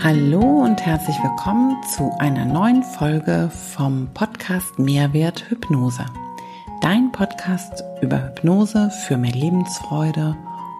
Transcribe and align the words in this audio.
Hallo 0.00 0.40
und 0.40 0.86
herzlich 0.86 1.16
willkommen 1.24 1.76
zu 1.82 2.12
einer 2.20 2.44
neuen 2.44 2.84
Folge 2.84 3.50
vom 3.50 4.08
Podcast 4.14 4.78
Mehrwert 4.78 5.50
Hypnose. 5.50 6.06
Dein 6.80 7.10
Podcast 7.10 7.82
über 8.00 8.22
Hypnose 8.28 8.90
für 8.90 9.16
mehr 9.16 9.32
Lebensfreude 9.32 10.36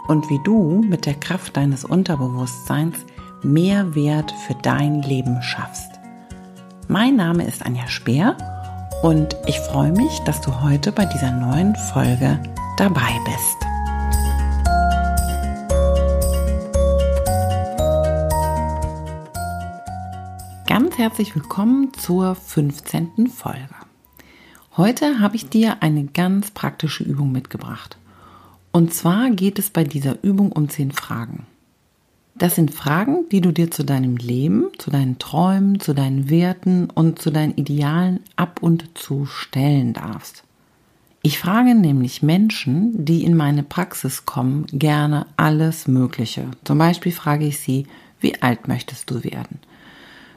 und 0.07 0.31
wie 0.31 0.39
du 0.45 0.85
mit 0.89 1.05
der 1.05 1.15
Kraft 1.15 1.57
deines 1.57 1.85
Unterbewusstseins 1.85 2.95
mehr 3.43 3.97
Wert 3.97 4.33
für 4.47 4.55
dein 4.55 5.03
Leben 5.03 5.43
schaffst. 5.43 5.99
Mein 6.87 7.17
Name 7.17 7.45
ist 7.45 7.67
Anja 7.67 7.89
Speer 7.89 8.37
und 9.03 9.37
ich 9.47 9.59
freue 9.59 9.91
mich, 9.91 10.21
dass 10.27 10.41
du 10.43 10.63
heute 10.63 10.93
bei 10.93 11.07
dieser 11.07 11.33
neuen 11.33 11.75
Folge 11.75 12.39
dabei 12.77 13.19
bist. 13.25 13.68
Herzlich 20.99 21.37
willkommen 21.37 21.93
zur 21.95 22.35
15. 22.35 23.29
Folge. 23.29 23.69
Heute 24.77 25.21
habe 25.21 25.37
ich 25.37 25.49
dir 25.49 25.81
eine 25.81 26.07
ganz 26.07 26.51
praktische 26.51 27.05
Übung 27.05 27.31
mitgebracht. 27.31 27.97
Und 28.73 28.93
zwar 28.93 29.31
geht 29.31 29.61
es 29.61 29.71
bei 29.71 29.85
dieser 29.85 30.21
Übung 30.25 30.51
um 30.51 30.69
10 30.69 30.91
Fragen. 30.91 31.47
Das 32.35 32.57
sind 32.57 32.75
Fragen, 32.75 33.29
die 33.31 33.41
du 33.41 33.53
dir 33.53 33.71
zu 33.71 33.85
deinem 33.85 34.17
Leben, 34.17 34.71
zu 34.79 34.91
deinen 34.91 35.21
Träumen, 35.21 35.79
zu 35.79 35.95
deinen 35.95 36.31
Werten 36.31 36.91
und 36.91 37.23
zu 37.23 37.31
deinen 37.31 37.55
Idealen 37.55 38.19
ab 38.35 38.59
und 38.61 38.99
zu 38.99 39.25
stellen 39.25 39.93
darfst. 39.93 40.43
Ich 41.23 41.39
frage 41.39 41.77
nämlich 41.77 42.25
Menschen, 42.25 43.05
die 43.05 43.23
in 43.23 43.37
meine 43.37 43.63
Praxis 43.63 44.27
kommen, 44.27 44.67
gerne 44.73 45.27
alles 45.37 45.87
Mögliche. 45.87 46.49
Zum 46.65 46.79
Beispiel 46.79 47.13
frage 47.13 47.47
ich 47.47 47.61
sie, 47.61 47.87
wie 48.19 48.43
alt 48.43 48.67
möchtest 48.67 49.09
du 49.13 49.23
werden? 49.23 49.61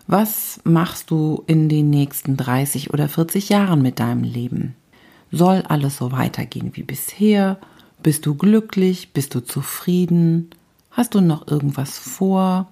Was 0.07 0.59
machst 0.63 1.11
du 1.11 1.43
in 1.47 1.69
den 1.69 1.89
nächsten 1.89 2.37
30 2.37 2.93
oder 2.93 3.07
40 3.07 3.49
Jahren 3.49 3.81
mit 3.81 3.99
deinem 3.99 4.23
Leben? 4.23 4.75
Soll 5.31 5.61
alles 5.61 5.97
so 5.97 6.11
weitergehen 6.11 6.71
wie 6.73 6.83
bisher? 6.83 7.57
Bist 8.03 8.25
du 8.25 8.35
glücklich? 8.35 9.13
Bist 9.13 9.35
du 9.35 9.41
zufrieden? 9.41 10.49
Hast 10.89 11.15
du 11.15 11.21
noch 11.21 11.47
irgendwas 11.47 11.97
vor? 11.97 12.71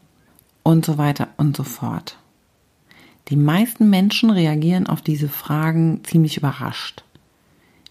Und 0.63 0.85
so 0.85 0.97
weiter 0.97 1.30
und 1.38 1.55
so 1.55 1.63
fort. 1.63 2.17
Die 3.30 3.35
meisten 3.35 3.89
Menschen 3.89 4.31
reagieren 4.31 4.88
auf 4.88 5.02
diese 5.02 5.30
Fragen 5.30 6.02
ziemlich 6.03 6.38
überrascht, 6.38 7.03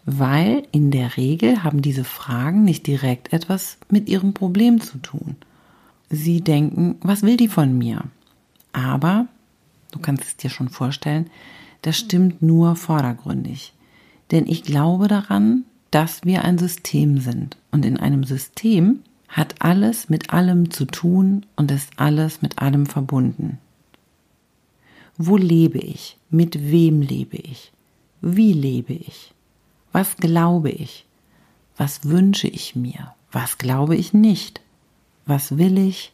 weil 0.05 0.65
in 0.73 0.91
der 0.91 1.17
Regel 1.17 1.63
haben 1.63 1.81
diese 1.81 2.05
Fragen 2.05 2.65
nicht 2.65 2.87
direkt 2.87 3.33
etwas 3.33 3.79
mit 3.89 4.09
ihrem 4.09 4.35
Problem 4.35 4.81
zu 4.81 4.99
tun. 4.99 5.37
Sie 6.11 6.41
denken, 6.41 6.97
was 7.03 7.23
will 7.23 7.37
die 7.37 7.49
von 7.49 7.77
mir? 7.79 8.03
Aber, 8.73 9.27
du 9.93 9.99
kannst 9.99 10.25
es 10.25 10.37
dir 10.37 10.51
schon 10.51 10.69
vorstellen, 10.69 11.31
das 11.83 11.97
stimmt 11.97 12.43
nur 12.43 12.77
vordergründig. 12.77 13.73
Denn 14.31 14.47
ich 14.47 14.63
glaube 14.63 15.09
daran, 15.09 15.65
dass 15.91 16.25
wir 16.25 16.45
ein 16.45 16.59
System 16.59 17.19
sind. 17.19 17.57
Und 17.71 17.85
in 17.85 17.99
einem 17.99 18.25
System 18.25 19.01
hat 19.29 19.57
alles 19.61 20.09
mit 20.09 20.33
allem 20.33 20.71
zu 20.71 20.85
tun 20.85 21.47
und 21.57 21.71
ist 21.71 21.91
alles 21.97 22.43
mit 22.43 22.59
allem 22.59 22.87
verbunden. 22.87 23.59
Wo 25.17 25.37
lebe 25.37 25.79
ich? 25.79 26.17
Mit 26.31 26.71
wem 26.71 27.03
lebe 27.03 27.37
ich? 27.37 27.73
Wie 28.21 28.53
lebe 28.53 28.93
ich? 28.93 29.33
Was 29.93 30.17
glaube 30.17 30.71
ich? 30.71 31.07
Was 31.77 32.05
wünsche 32.05 32.49
ich 32.49 32.77
mir? 32.77 33.15
Was 33.33 33.59
glaube 33.59 33.97
ich 33.97 34.13
nicht? 34.13 34.61
Was 35.27 35.59
will 35.59 35.79
ich 35.79 36.13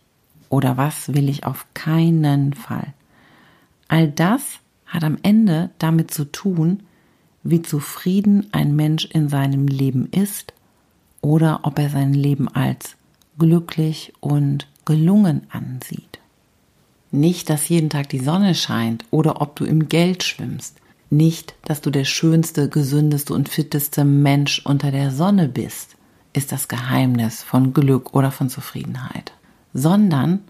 oder 0.55 0.77
was 0.77 1.13
will 1.15 1.29
ich 1.29 1.45
auf 1.45 1.67
keinen 1.75 2.53
Fall? 2.53 2.95
All 3.89 4.07
das 4.07 4.61
hat 4.87 5.03
am 5.03 5.19
Ende 5.25 5.71
damit 5.81 6.13
zu 6.13 6.31
tun, 6.31 6.85
wie 7.43 7.61
zufrieden 7.61 8.47
ein 8.53 8.77
Mensch 8.77 9.05
in 9.05 9.29
seinem 9.29 9.67
Leben 9.67 10.09
ist 10.13 10.53
oder 11.23 11.61
ob 11.65 11.81
er 11.81 11.91
sein 11.91 12.15
Leben 12.15 12.47
als 12.47 12.95
glücklich 13.37 14.13
und 14.21 14.69
gelungen 14.85 15.43
ansieht. 15.51 16.21
Nicht, 17.11 17.51
dass 17.51 17.69
jeden 17.69 17.91
Tag 17.91 18.09
die 18.11 18.21
Sonne 18.21 18.55
scheint 18.55 19.05
oder 19.11 19.41
ob 19.41 19.57
du 19.57 19.65
im 19.65 19.89
Geld 19.89 20.23
schwimmst. 20.23 20.77
Nicht, 21.11 21.57
dass 21.65 21.81
du 21.81 21.91
der 21.91 22.05
schönste, 22.05 22.69
gesündeste 22.69 23.35
und 23.35 23.49
fitteste 23.49 24.05
Mensch 24.05 24.63
unter 24.65 24.93
der 24.93 25.11
Sonne 25.11 25.49
bist, 25.49 25.97
ist 26.33 26.53
das 26.53 26.69
Geheimnis 26.69 27.43
von 27.43 27.73
Glück 27.73 28.15
oder 28.15 28.31
von 28.31 28.49
Zufriedenheit, 28.49 29.33
sondern 29.75 30.41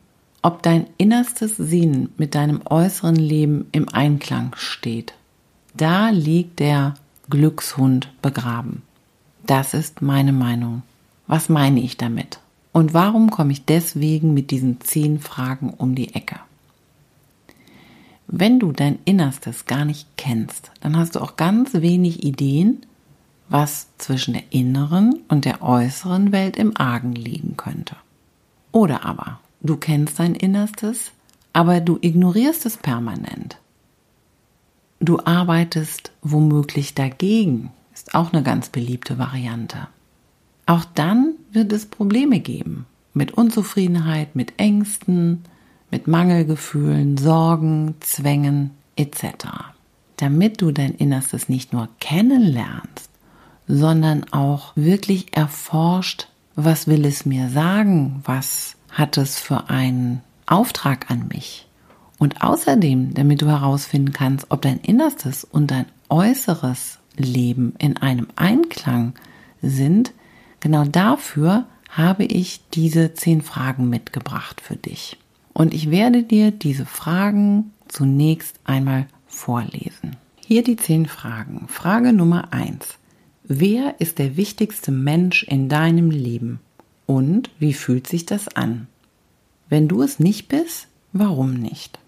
ob 0.43 0.63
dein 0.63 0.87
innerstes 0.99 1.57
Sehen 1.57 2.11
mit 2.19 2.35
deinem 2.35 2.61
äußeren 2.67 3.17
Leben 3.17 3.67
im 3.73 3.89
Einklang 3.89 4.55
steht. 4.57 5.15
Da 5.75 6.11
liegt 6.11 6.61
der 6.61 6.95
Glückshund 7.31 8.13
begraben. 8.21 8.83
Das 9.47 9.75
ist 9.75 10.03
meine 10.03 10.33
Meinung. 10.33 10.83
Was 11.27 11.49
meine 11.49 11.81
ich 11.81 11.97
damit? 11.97 12.39
Und 12.73 12.93
warum 12.93 13.31
komme 13.31 13.53
ich 13.53 13.65
deswegen 13.65 14.35
mit 14.35 14.51
diesen 14.51 14.81
zehn 14.81 15.19
Fragen 15.19 15.71
um 15.71 15.95
die 15.95 16.15
Ecke? 16.15 16.37
Wenn 18.27 18.59
du 18.59 18.73
dein 18.73 18.99
Innerstes 19.05 19.65
gar 19.65 19.85
nicht 19.85 20.09
kennst, 20.17 20.71
dann 20.81 20.97
hast 20.97 21.15
du 21.15 21.21
auch 21.21 21.37
ganz 21.37 21.73
wenig 21.75 22.25
Ideen, 22.25 22.85
was 23.49 23.89
zwischen 23.99 24.35
der 24.35 24.43
inneren 24.51 25.21
und 25.29 25.45
der 25.45 25.63
äußeren 25.63 26.33
Welt 26.33 26.57
im 26.57 26.77
Argen 26.77 27.13
liegen 27.13 27.57
könnte. 27.57 27.97
Oder 28.75 29.05
aber, 29.05 29.39
du 29.61 29.77
kennst 29.77 30.19
dein 30.19 30.35
Innerstes, 30.35 31.13
aber 31.53 31.81
du 31.81 31.97
ignorierst 32.01 32.67
es 32.67 32.77
permanent. 32.77 33.57
Du 34.99 35.21
arbeitest 35.21 36.11
womöglich 36.23 36.93
dagegen, 36.93 37.71
ist 37.95 38.17
auch 38.17 38.33
eine 38.33 38.43
ganz 38.43 38.71
beliebte 38.71 39.17
Variante. 39.17 39.87
Auch 40.67 40.85
dann 40.85 41.35
wird 41.53 41.73
es 41.73 41.87
Probleme 41.87 42.41
geben 42.41 42.87
mit 43.13 43.31
Unzufriedenheit, 43.31 44.35
mit 44.35 44.55
Ängsten, 44.57 45.45
mit 45.93 46.09
Mangelgefühlen, 46.09 47.17
Sorgen, 47.17 47.95
Zwängen 48.01 48.73
etc. 48.97 49.47
Damit 50.17 50.61
du 50.61 50.73
dein 50.73 50.97
Innerstes 50.97 51.49
nicht 51.49 51.73
nur 51.73 51.89
kennenlernst, 52.01 53.09
sondern 53.69 54.25
auch 54.33 54.73
wirklich 54.75 55.37
erforscht, 55.37 56.27
was 56.57 56.87
will 56.87 57.05
es 57.05 57.27
mir 57.27 57.49
sagen, 57.49 58.23
was 58.25 58.77
hat 58.91 59.17
es 59.19 59.39
für 59.39 59.69
einen 59.71 60.23
Auftrag 60.47 61.11
an 61.11 61.29
mich. 61.29 61.67
Und 62.19 62.43
außerdem, 62.43 63.15
damit 63.15 63.43
du 63.43 63.47
herausfinden 63.47 64.13
kannst, 64.13 64.47
ob 64.51 64.63
dein 64.63 64.79
Innerstes 64.79 65.45
und 65.45 65.71
dein 65.71 65.87
äußeres 66.09 66.99
Leben 67.17 67.75
in 67.79 67.97
einem 67.97 68.29
Einklang 68.37 69.15
sind, 69.63 70.13
Genau 70.65 70.87
dafür 70.87 71.67
habe 71.91 72.25
ich 72.25 72.63
diese 72.73 73.13
zehn 73.13 73.43
Fragen 73.43 73.91
mitgebracht 73.91 74.63
für 74.63 74.77
dich. 74.77 75.19
Und 75.53 75.75
ich 75.75 75.91
werde 75.91 76.23
dir 76.23 76.53
diese 76.53 76.87
Fragen 76.87 77.73
zunächst 77.87 78.59
einmal 78.65 79.07
vorlesen. 79.27 80.17
Hier 80.37 80.65
die 80.65 80.77
zehn 80.77 81.05
Fragen. 81.05 81.67
Frage 81.69 82.15
Nummer 82.15 82.55
eins: 82.55 82.97
Wer 83.47 84.01
ist 84.01 84.19
der 84.19 84.39
wichtigste 84.39 84.91
Mensch 84.91 85.43
in 85.43 85.69
deinem 85.69 86.11
Leben? 86.11 86.61
Und 87.05 87.51
wie 87.59 87.75
fühlt 87.75 88.07
sich 88.07 88.25
das 88.25 88.49
an? 88.49 88.87
Wenn 89.69 89.87
du 89.87 90.01
es 90.01 90.19
nicht 90.19 90.49
bist, 90.49 90.89
warum 91.13 91.53
nicht? 91.53 91.99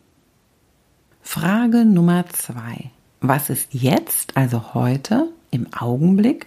Frage 1.21 1.85
Nummer 1.85 2.27
zwei: 2.31 2.91
Was 3.21 3.51
ist 3.51 3.75
jetzt, 3.75 4.35
also 4.35 4.73
heute, 4.73 5.29
im 5.51 5.67
Augenblick, 5.75 6.47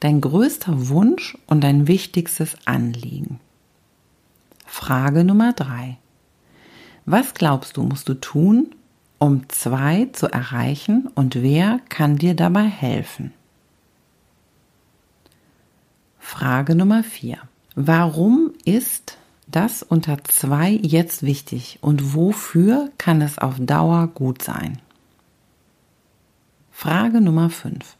dein 0.00 0.22
größter 0.22 0.88
Wunsch 0.88 1.36
und 1.46 1.62
dein 1.62 1.86
wichtigstes 1.86 2.56
Anliegen? 2.64 3.38
Frage 4.64 5.24
Nummer 5.24 5.52
drei. 5.52 5.98
Was 7.04 7.34
glaubst 7.34 7.76
du, 7.76 7.82
musst 7.82 8.08
du 8.08 8.14
tun, 8.14 8.74
um 9.18 9.46
zwei 9.50 10.06
zu 10.14 10.32
erreichen 10.32 11.10
und 11.14 11.42
wer 11.42 11.80
kann 11.90 12.16
dir 12.16 12.32
dabei 12.32 12.64
helfen? 12.64 13.34
Frage 16.24 16.74
Nummer 16.74 17.02
vier. 17.02 17.38
Warum 17.74 18.52
ist 18.64 19.18
das 19.48 19.82
unter 19.82 20.24
zwei 20.24 20.70
jetzt 20.70 21.22
wichtig 21.24 21.78
und 21.82 22.14
wofür 22.14 22.90
kann 22.96 23.20
es 23.20 23.38
auf 23.38 23.56
Dauer 23.58 24.06
gut 24.06 24.40
sein? 24.40 24.80
Frage 26.70 27.20
Nummer 27.20 27.50
fünf. 27.50 27.96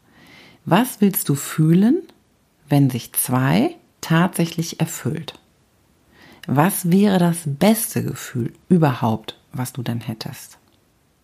Was 0.65 1.03
willst 1.03 1.29
du 1.29 1.35
fühlen, 1.35 2.03
wenn 2.71 2.89
sich 2.89 3.13
zwei 3.13 3.77
tatsächlich 4.01 4.81
erfüllt? 4.81 5.39
Was 6.47 6.91
wäre 6.91 7.19
das 7.19 7.43
beste 7.45 8.03
Gefühl 8.03 8.55
überhaupt, 8.69 9.39
was 9.53 9.75
du 9.75 9.83
dann 9.83 10.01
hättest? 10.01 10.59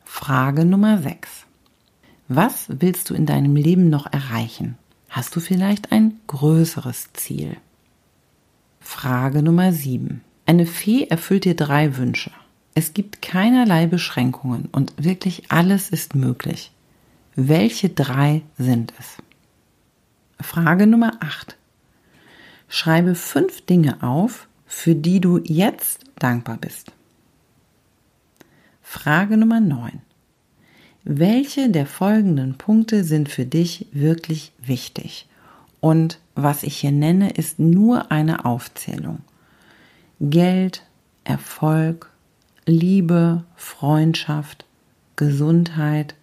Frage 0.05 0.65
Nummer 0.65 0.99
6. 0.99 1.47
Was 2.27 2.67
willst 2.69 3.09
du 3.09 3.15
in 3.15 3.25
deinem 3.25 3.57
Leben 3.57 3.89
noch 3.89 4.13
erreichen? 4.13 4.77
Hast 5.09 5.35
du 5.35 5.41
vielleicht 5.41 5.91
ein 5.91 6.21
größeres 6.27 7.13
Ziel? 7.15 7.57
Frage 8.81 9.43
Nummer 9.43 9.73
7. 9.73 10.23
Eine 10.47 10.67
Fee 10.67 11.05
erfüllt 11.05 11.45
dir 11.45 11.57
drei 11.57 11.97
Wünsche. 11.97 12.31
Es 12.75 12.95
gibt 12.95 13.23
keinerlei 13.23 13.87
Beschränkungen 13.87 14.69
und 14.71 14.93
wirklich 15.03 15.51
alles 15.51 15.91
ist 15.91 16.15
möglich. 16.15 16.73
Welche 17.35 17.89
drei 17.89 18.43
sind 18.57 18.93
es? 18.99 19.17
Frage 20.41 20.87
Nummer 20.87 21.15
8. 21.21 21.57
Schreibe 22.69 23.15
fünf 23.15 23.63
Dinge 23.63 24.03
auf, 24.03 24.47
für 24.67 24.95
die 24.95 25.21
du 25.21 25.39
jetzt 25.43 26.05
dankbar 26.19 26.59
bist. 26.59 26.93
Frage 28.83 29.37
Nummer 29.37 29.61
9. 29.61 30.03
Welche 31.05 31.71
der 31.71 31.87
folgenden 31.87 32.55
Punkte 32.55 33.05
sind 33.05 33.29
für 33.29 33.47
dich 33.47 33.87
wirklich 33.93 34.53
wichtig? 34.59 35.27
Und 35.81 36.19
was 36.35 36.63
ich 36.63 36.79
hier 36.79 36.93
nenne, 36.93 37.31
ist 37.31 37.59
nur 37.59 38.11
eine 38.11 38.45
Aufzählung. 38.45 39.21
Geld, 40.21 40.83
Erfolg, 41.25 42.11
Liebe, 42.67 43.45
Freundschaft, 43.57 44.65
Gesundheit, 45.17 46.15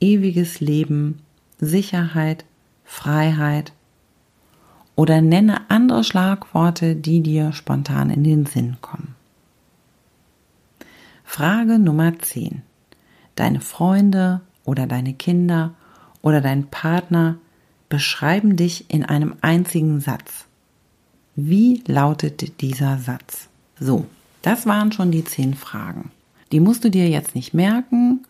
ewiges 0.00 0.60
Leben, 0.60 1.20
Sicherheit, 1.58 2.44
Freiheit 2.84 3.72
oder 4.96 5.20
nenne 5.20 5.70
andere 5.70 6.02
Schlagworte, 6.02 6.96
die 6.96 7.20
dir 7.20 7.52
spontan 7.52 8.10
in 8.10 8.24
den 8.24 8.46
Sinn 8.46 8.76
kommen. 8.80 9.14
Frage 11.24 11.78
Nummer 11.78 12.18
10. 12.18 12.62
Deine 13.38 13.60
Freunde 13.60 14.40
oder 14.64 14.88
deine 14.88 15.14
Kinder 15.14 15.70
oder 16.22 16.40
dein 16.40 16.66
Partner 16.66 17.36
beschreiben 17.88 18.56
dich 18.56 18.86
in 18.92 19.04
einem 19.04 19.36
einzigen 19.42 20.00
Satz. 20.00 20.46
Wie 21.36 21.84
lautet 21.86 22.60
dieser 22.60 22.98
Satz? 22.98 23.48
So, 23.78 24.06
das 24.42 24.66
waren 24.66 24.90
schon 24.90 25.12
die 25.12 25.22
zehn 25.22 25.54
Fragen. 25.54 26.10
Die 26.50 26.58
musst 26.58 26.82
du 26.82 26.90
dir 26.90 27.08
jetzt 27.08 27.36
nicht 27.36 27.54
merken. 27.54 28.24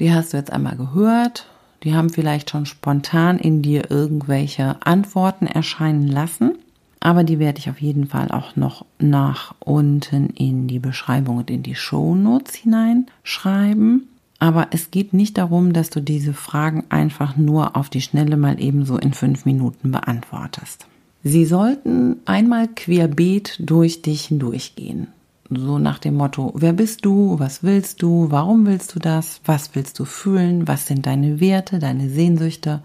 Die 0.00 0.10
hast 0.10 0.32
du 0.32 0.38
jetzt 0.38 0.50
einmal 0.50 0.76
gehört. 0.76 1.46
Die 1.82 1.94
haben 1.94 2.08
vielleicht 2.08 2.48
schon 2.48 2.64
spontan 2.64 3.38
in 3.38 3.60
dir 3.60 3.90
irgendwelche 3.90 4.76
Antworten 4.86 5.48
erscheinen 5.48 6.08
lassen. 6.08 6.56
Aber 6.98 7.24
die 7.24 7.38
werde 7.38 7.58
ich 7.58 7.68
auf 7.68 7.82
jeden 7.82 8.06
Fall 8.06 8.30
auch 8.30 8.56
noch 8.56 8.86
nach 8.98 9.54
unten 9.58 10.30
in 10.30 10.66
die 10.66 10.78
Beschreibung 10.78 11.36
und 11.36 11.50
in 11.50 11.62
die 11.62 11.74
Shownotes 11.74 12.54
hineinschreiben. 12.54 14.06
Aber 14.40 14.68
es 14.70 14.90
geht 14.90 15.12
nicht 15.12 15.36
darum, 15.36 15.74
dass 15.74 15.90
du 15.90 16.00
diese 16.00 16.32
Fragen 16.32 16.84
einfach 16.88 17.36
nur 17.36 17.76
auf 17.76 17.90
die 17.90 18.00
Schnelle 18.00 18.38
mal 18.38 18.58
ebenso 18.58 18.96
in 18.96 19.12
fünf 19.12 19.44
Minuten 19.44 19.92
beantwortest. 19.92 20.86
Sie 21.22 21.44
sollten 21.44 22.16
einmal 22.24 22.66
querbeet 22.68 23.56
durch 23.60 24.00
dich 24.00 24.24
hindurchgehen. 24.24 25.08
So 25.50 25.78
nach 25.78 25.98
dem 25.98 26.14
Motto, 26.14 26.54
wer 26.56 26.72
bist 26.72 27.04
du, 27.04 27.38
was 27.38 27.62
willst 27.62 28.00
du, 28.00 28.30
warum 28.30 28.64
willst 28.64 28.94
du 28.94 28.98
das, 28.98 29.42
was 29.44 29.74
willst 29.74 29.98
du 29.98 30.06
fühlen, 30.06 30.66
was 30.66 30.86
sind 30.86 31.04
deine 31.04 31.40
Werte, 31.40 31.78
deine 31.78 32.08
Sehnsüchte 32.08 32.80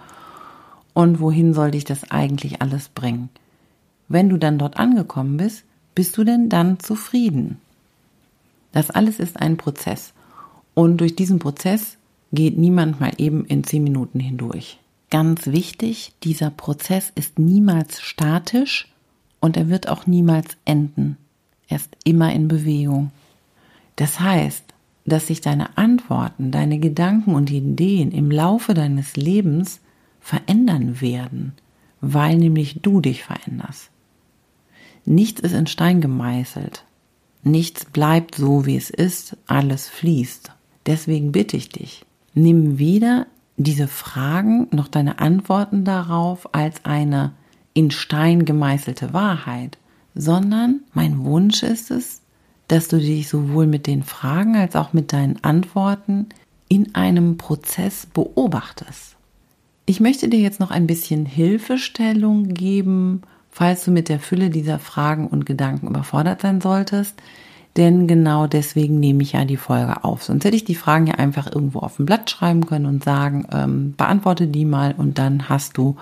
und 0.94 1.22
wohin 1.22 1.54
soll 1.54 1.72
dich 1.72 1.86
das 1.86 2.12
eigentlich 2.12 2.62
alles 2.62 2.90
bringen. 2.90 3.30
Wenn 4.10 4.28
du 4.28 4.38
dann 4.38 4.58
dort 4.58 4.78
angekommen 4.78 5.38
bist, 5.38 5.64
bist 5.94 6.18
du 6.18 6.26
denn 6.26 6.50
dann 6.50 6.80
zufrieden? 6.80 7.60
Das 8.74 8.90
alles 8.92 9.20
ist 9.20 9.40
ein 9.40 9.56
Prozess 9.56 10.15
und 10.76 10.98
durch 10.98 11.16
diesen 11.16 11.40
Prozess 11.40 11.98
geht 12.32 12.58
niemand 12.58 13.00
mal 13.00 13.14
eben 13.18 13.46
in 13.46 13.64
zehn 13.64 13.84
Minuten 13.84 14.20
hindurch. 14.20 14.78
Ganz 15.10 15.48
wichtig, 15.48 16.14
dieser 16.24 16.52
Prozess 16.52 17.12
ist 17.16 17.40
niemals 17.40 18.02
statisch 18.02 18.88
und 19.40 19.58
er 19.58 19.70
wird 19.70 19.88
auch 19.88 20.06
niemals 20.06 20.58
enden. 20.66 21.18
Er 21.68 21.78
ist 21.78 21.96
immer 22.04 22.32
in 22.34 22.48
Bewegung. 22.48 23.12
Das 23.96 24.20
heißt, 24.20 24.66
dass 25.06 25.28
sich 25.28 25.42
deine 25.42 25.78
Antworten, 25.78 26.52
deine 26.52 26.80
Gedanken 26.80 27.36
und 27.36 27.52
Ideen 27.52 28.12
im 28.12 28.30
Laufe 28.30 28.74
deines 28.74 29.16
Lebens 29.16 29.80
verändern 30.20 31.00
werden, 31.00 31.54
weil 32.02 32.38
nämlich 32.38 32.82
du 32.82 33.02
dich 33.02 33.24
veränderst. 33.24 33.92
Nichts 35.06 35.40
ist 35.40 35.54
in 35.54 35.68
Stein 35.68 36.02
gemeißelt. 36.02 36.84
Nichts 37.44 37.86
bleibt 37.86 38.36
so, 38.36 38.66
wie 38.66 38.76
es 38.76 38.90
ist, 38.90 39.38
alles 39.46 39.88
fließt. 39.88 40.52
Deswegen 40.86 41.32
bitte 41.32 41.58
ich 41.58 41.70
dich, 41.70 42.06
nimm 42.34 42.78
wieder 42.78 43.28
diese 43.58 43.88
Fragen, 43.88 44.68
noch 44.72 44.88
deine 44.88 45.20
Antworten 45.20 45.86
darauf 45.86 46.54
als 46.54 46.84
eine 46.84 47.32
in 47.74 47.92
Stein 47.92 48.46
gemeißelte 48.46 49.14
Wahrheit, 49.14 49.78
sondern 50.14 50.82
mein 50.94 51.24
Wunsch 51.24 51.64
ist 51.64 51.92
es, 51.92 52.22
dass 52.68 52.88
du 52.88 52.98
dich 52.98 53.30
sowohl 53.30 53.68
mit 53.68 53.88
den 53.88 54.04
Fragen 54.04 54.56
als 54.56 54.76
auch 54.76 54.94
mit 54.94 55.14
deinen 55.14 55.44
Antworten 55.44 56.28
in 56.68 56.96
einem 56.96 57.38
Prozess 57.38 58.08
beobachtest. 58.08 59.16
Ich 59.86 60.00
möchte 60.00 60.30
dir 60.30 60.40
jetzt 60.40 60.60
noch 60.60 60.72
ein 60.72 60.88
bisschen 60.88 61.26
Hilfestellung 61.26 62.54
geben, 62.54 63.22
falls 63.52 63.86
du 63.86 63.92
mit 63.92 64.10
der 64.10 64.20
Fülle 64.20 64.50
dieser 64.50 64.80
Fragen 64.80 65.28
und 65.28 65.46
Gedanken 65.46 65.88
überfordert 65.88 66.42
sein 66.42 66.60
solltest. 66.60 67.22
Denn 67.78 68.08
genau 68.08 68.48
deswegen 68.48 69.00
nehme 69.00 69.22
ich 69.22 69.34
ja 69.34 69.44
die 69.44 69.58
Folge 69.58 70.04
auf. 70.04 70.24
Sonst 70.24 70.46
hätte 70.46 70.56
ich 70.56 70.64
die 70.64 70.76
Fragen 70.76 71.08
ja 71.08 71.16
einfach 71.16 71.52
irgendwo 71.52 71.80
auf 71.80 71.98
dem 71.98 72.06
Blatt 72.06 72.30
schreiben 72.30 72.66
können 72.66 72.86
und 72.86 73.04
sagen, 73.04 73.46
ähm, 73.52 73.94
beantworte 73.98 74.48
die 74.48 74.66
mal 74.66 74.96
und 74.98 75.18
dann 75.18 75.50
hast 75.50 75.78
du 75.78 75.98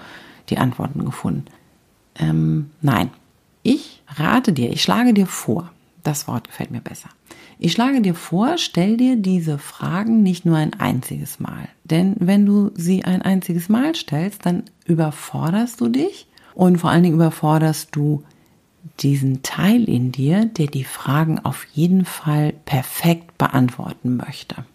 die 0.50 0.60
Antworten 0.60 1.04
gefunden. 1.04 1.46
Ähm, 2.16 2.70
nein, 2.82 3.10
ich 3.64 4.04
rate 4.08 4.54
dir, 4.54 4.72
ich 4.72 4.84
schlage 4.84 5.14
dir 5.14 5.26
vor, 5.26 5.72
das 6.04 6.28
Wort 6.28 6.48
gefällt 6.48 6.70
mir 6.70 6.82
besser. 6.82 7.10
Ich 7.58 7.72
schlage 7.72 8.02
dir 8.02 8.14
vor, 8.14 8.58
stell 8.58 8.98
dir 8.98 9.16
diese 9.16 9.58
Fragen 9.58 10.22
nicht 10.22 10.46
nur 10.46 10.58
ein 10.58 10.74
einziges 10.74 11.40
Mal. 11.40 11.70
Denn 11.86 12.16
wenn 12.20 12.46
du 12.46 12.72
sie 12.76 13.06
ein 13.06 13.22
einziges 13.22 13.70
Mal 13.70 13.96
stellst, 13.96 14.46
dann 14.46 14.64
überforderst 14.86 15.80
du 15.80 15.88
dich 15.88 16.28
und 16.54 16.78
vor 16.78 16.90
allen 16.90 17.04
Dingen 17.04 17.16
überforderst 17.16 17.96
du 17.96 18.24
diesen 19.00 19.44
Teil 19.44 19.84
in 19.86 20.12
dir, 20.12 20.46
der 20.46 20.68
die 20.68 20.84
Fragen 20.84 21.40
auf 21.40 21.66
jeden 21.74 22.06
Fall 22.06 22.54
perfekt 22.66 23.38
beantworten 23.38 24.18
möchte. 24.18 24.66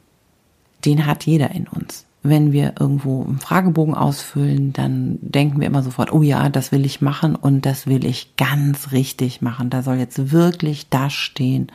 Den 0.84 1.06
hat 1.06 1.26
jeder 1.26 1.50
in 1.50 1.66
uns. 1.66 2.04
Wenn 2.22 2.52
wir 2.52 2.74
irgendwo 2.80 3.22
einen 3.22 3.38
Fragebogen 3.38 3.94
ausfüllen, 3.94 4.72
dann 4.72 5.18
denken 5.20 5.60
wir 5.60 5.66
immer 5.66 5.82
sofort, 5.82 6.12
oh 6.12 6.22
ja, 6.22 6.48
das 6.48 6.72
will 6.72 6.84
ich 6.84 7.00
machen 7.00 7.36
und 7.36 7.64
das 7.64 7.86
will 7.86 8.04
ich 8.04 8.36
ganz 8.36 8.92
richtig 8.92 9.40
machen. 9.40 9.70
Da 9.70 9.82
soll 9.82 9.96
jetzt 9.96 10.32
wirklich 10.32 10.88
das 10.88 11.12
stehen, 11.12 11.70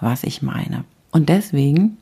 was 0.00 0.22
ich 0.22 0.42
meine. 0.42 0.84
Und 1.12 1.28
deswegen 1.28 1.96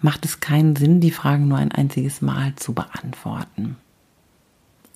macht 0.00 0.24
es 0.24 0.40
keinen 0.40 0.76
Sinn, 0.76 1.00
die 1.00 1.10
Fragen 1.10 1.48
nur 1.48 1.58
ein 1.58 1.72
einziges 1.72 2.20
Mal 2.20 2.54
zu 2.56 2.72
beantworten. 2.72 3.76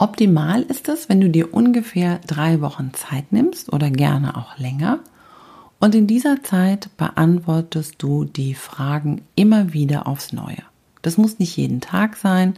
Optimal 0.00 0.62
ist 0.62 0.88
es, 0.88 1.08
wenn 1.08 1.20
du 1.20 1.28
dir 1.28 1.52
ungefähr 1.52 2.20
drei 2.24 2.60
Wochen 2.60 2.92
Zeit 2.94 3.32
nimmst 3.32 3.72
oder 3.72 3.90
gerne 3.90 4.36
auch 4.36 4.56
länger. 4.56 5.00
Und 5.80 5.94
in 5.96 6.06
dieser 6.06 6.42
Zeit 6.44 6.96
beantwortest 6.96 7.96
du 7.98 8.24
die 8.24 8.54
Fragen 8.54 9.22
immer 9.34 9.72
wieder 9.72 10.06
aufs 10.06 10.32
Neue. 10.32 10.62
Das 11.02 11.18
muss 11.18 11.40
nicht 11.40 11.56
jeden 11.56 11.80
Tag 11.80 12.16
sein, 12.16 12.54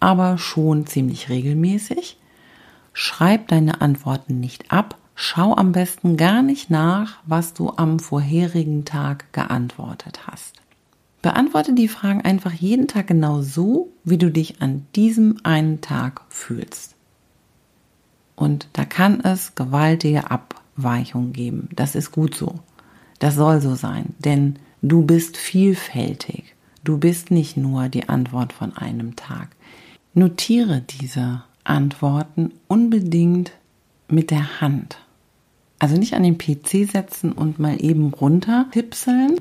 aber 0.00 0.36
schon 0.36 0.86
ziemlich 0.86 1.28
regelmäßig. 1.28 2.18
Schreib 2.92 3.48
deine 3.48 3.80
Antworten 3.80 4.40
nicht 4.40 4.72
ab. 4.72 4.98
Schau 5.14 5.54
am 5.54 5.70
besten 5.70 6.16
gar 6.16 6.42
nicht 6.42 6.70
nach, 6.70 7.18
was 7.24 7.54
du 7.54 7.70
am 7.76 8.00
vorherigen 8.00 8.84
Tag 8.84 9.32
geantwortet 9.32 10.26
hast. 10.26 10.63
Beantworte 11.24 11.72
die 11.72 11.88
Fragen 11.88 12.20
einfach 12.20 12.52
jeden 12.52 12.86
Tag 12.86 13.06
genau 13.06 13.40
so, 13.40 13.88
wie 14.04 14.18
du 14.18 14.30
dich 14.30 14.60
an 14.60 14.84
diesem 14.94 15.38
einen 15.42 15.80
Tag 15.80 16.20
fühlst. 16.28 16.96
Und 18.36 18.68
da 18.74 18.84
kann 18.84 19.20
es 19.22 19.54
gewaltige 19.54 20.30
Abweichungen 20.30 21.32
geben. 21.32 21.70
Das 21.74 21.94
ist 21.94 22.12
gut 22.12 22.34
so. 22.34 22.56
Das 23.20 23.36
soll 23.36 23.62
so 23.62 23.74
sein, 23.74 24.14
denn 24.18 24.56
du 24.82 25.00
bist 25.00 25.38
vielfältig. 25.38 26.54
Du 26.84 26.98
bist 26.98 27.30
nicht 27.30 27.56
nur 27.56 27.88
die 27.88 28.06
Antwort 28.06 28.52
von 28.52 28.76
einem 28.76 29.16
Tag. 29.16 29.48
Notiere 30.12 30.82
diese 30.82 31.42
Antworten 31.64 32.52
unbedingt 32.68 33.52
mit 34.08 34.30
der 34.30 34.60
Hand. 34.60 34.98
Also 35.78 35.96
nicht 35.96 36.12
an 36.12 36.22
den 36.22 36.36
PC 36.36 36.86
setzen 36.92 37.32
und 37.32 37.58
mal 37.58 37.82
eben 37.82 38.12
runter 38.12 38.66
tipseln, 38.72 39.40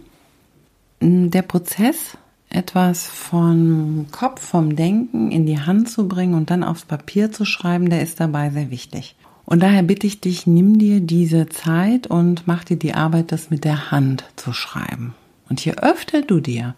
der 1.03 1.41
Prozess, 1.41 2.17
etwas 2.49 3.07
vom 3.07 4.05
Kopf, 4.11 4.41
vom 4.41 4.75
Denken 4.75 5.31
in 5.31 5.45
die 5.45 5.59
Hand 5.59 5.89
zu 5.89 6.07
bringen 6.07 6.35
und 6.35 6.49
dann 6.49 6.63
aufs 6.63 6.85
Papier 6.85 7.31
zu 7.31 7.45
schreiben, 7.45 7.89
der 7.89 8.01
ist 8.01 8.19
dabei 8.19 8.51
sehr 8.51 8.69
wichtig. 8.69 9.15
Und 9.45 9.61
daher 9.61 9.83
bitte 9.83 10.07
ich 10.07 10.21
dich, 10.21 10.47
nimm 10.47 10.79
dir 10.79 11.01
diese 11.01 11.49
Zeit 11.49 12.07
und 12.07 12.47
mach 12.47 12.63
dir 12.63 12.77
die 12.77 12.93
Arbeit, 12.93 13.31
das 13.31 13.49
mit 13.49 13.65
der 13.65 13.91
Hand 13.91 14.23
zu 14.37 14.53
schreiben. 14.53 15.13
Und 15.49 15.63
je 15.65 15.73
öfter 15.73 16.21
du 16.21 16.39
dir 16.39 16.75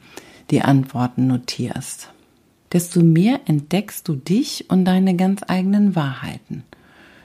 die 0.50 0.62
Antworten 0.62 1.28
notierst, 1.28 2.10
desto 2.72 3.02
mehr 3.02 3.42
entdeckst 3.46 4.08
du 4.08 4.16
dich 4.16 4.66
und 4.70 4.86
deine 4.86 5.16
ganz 5.16 5.42
eigenen 5.48 5.96
Wahrheiten. 5.96 6.64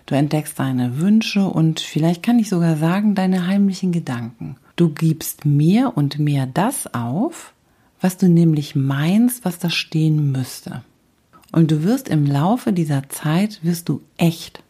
Du 0.05 0.15
entdeckst 0.15 0.59
deine 0.59 0.99
Wünsche 0.99 1.47
und 1.47 1.81
vielleicht 1.81 2.23
kann 2.23 2.39
ich 2.39 2.49
sogar 2.49 2.77
sagen, 2.77 3.15
deine 3.15 3.47
heimlichen 3.47 3.93
Gedanken. 3.93 4.57
Du 4.81 4.89
gibst 4.89 5.45
mehr 5.45 5.95
und 5.99 6.19
mehr 6.19 6.47
das 6.47 6.95
auf, 6.95 7.53
was 8.01 8.17
du 8.17 8.31
nämlich 8.31 8.75
meinst, 8.75 9.45
was 9.45 9.59
da 9.59 9.69
stehen 9.69 10.33
müsste. 10.33 10.83
Und 11.53 11.71
du 11.71 11.85
wirst 11.85 12.09
im 12.09 12.25
Laufe 12.25 12.73
dieser 12.73 13.07
Zeit, 13.11 13.63
wirst 13.63 13.91
du 13.91 14.01
echt. 14.17 14.63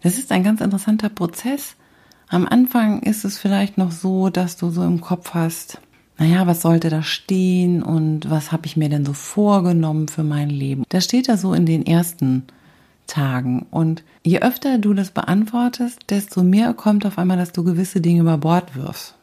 Das 0.00 0.16
ist 0.16 0.30
ein 0.30 0.44
ganz 0.44 0.60
interessanter 0.60 1.08
Prozess. 1.08 1.74
Am 2.28 2.46
Anfang 2.46 3.02
ist 3.02 3.24
es 3.24 3.36
vielleicht 3.36 3.78
noch 3.78 3.90
so, 3.90 4.30
dass 4.30 4.58
du 4.58 4.70
so 4.70 4.84
im 4.84 5.00
Kopf 5.00 5.34
hast, 5.34 5.80
naja, 6.18 6.46
was 6.46 6.62
sollte 6.62 6.88
da 6.88 7.02
stehen 7.02 7.82
und 7.82 8.30
was 8.30 8.52
habe 8.52 8.66
ich 8.66 8.76
mir 8.76 8.90
denn 8.90 9.04
so 9.04 9.12
vorgenommen 9.12 10.06
für 10.06 10.22
mein 10.22 10.50
Leben? 10.50 10.84
Das 10.90 11.02
steht 11.02 11.28
da 11.28 11.36
so 11.36 11.52
in 11.52 11.66
den 11.66 11.84
ersten 11.84 12.44
Tagen. 13.08 13.66
Und 13.72 14.04
je 14.22 14.38
öfter 14.38 14.78
du 14.78 14.94
das 14.94 15.10
beantwortest, 15.10 16.02
desto 16.10 16.44
mehr 16.44 16.74
kommt 16.74 17.04
auf 17.04 17.18
einmal, 17.18 17.38
dass 17.38 17.50
du 17.50 17.64
gewisse 17.64 18.00
Dinge 18.00 18.20
über 18.20 18.38
Bord 18.38 18.76
wirfst. 18.76 19.15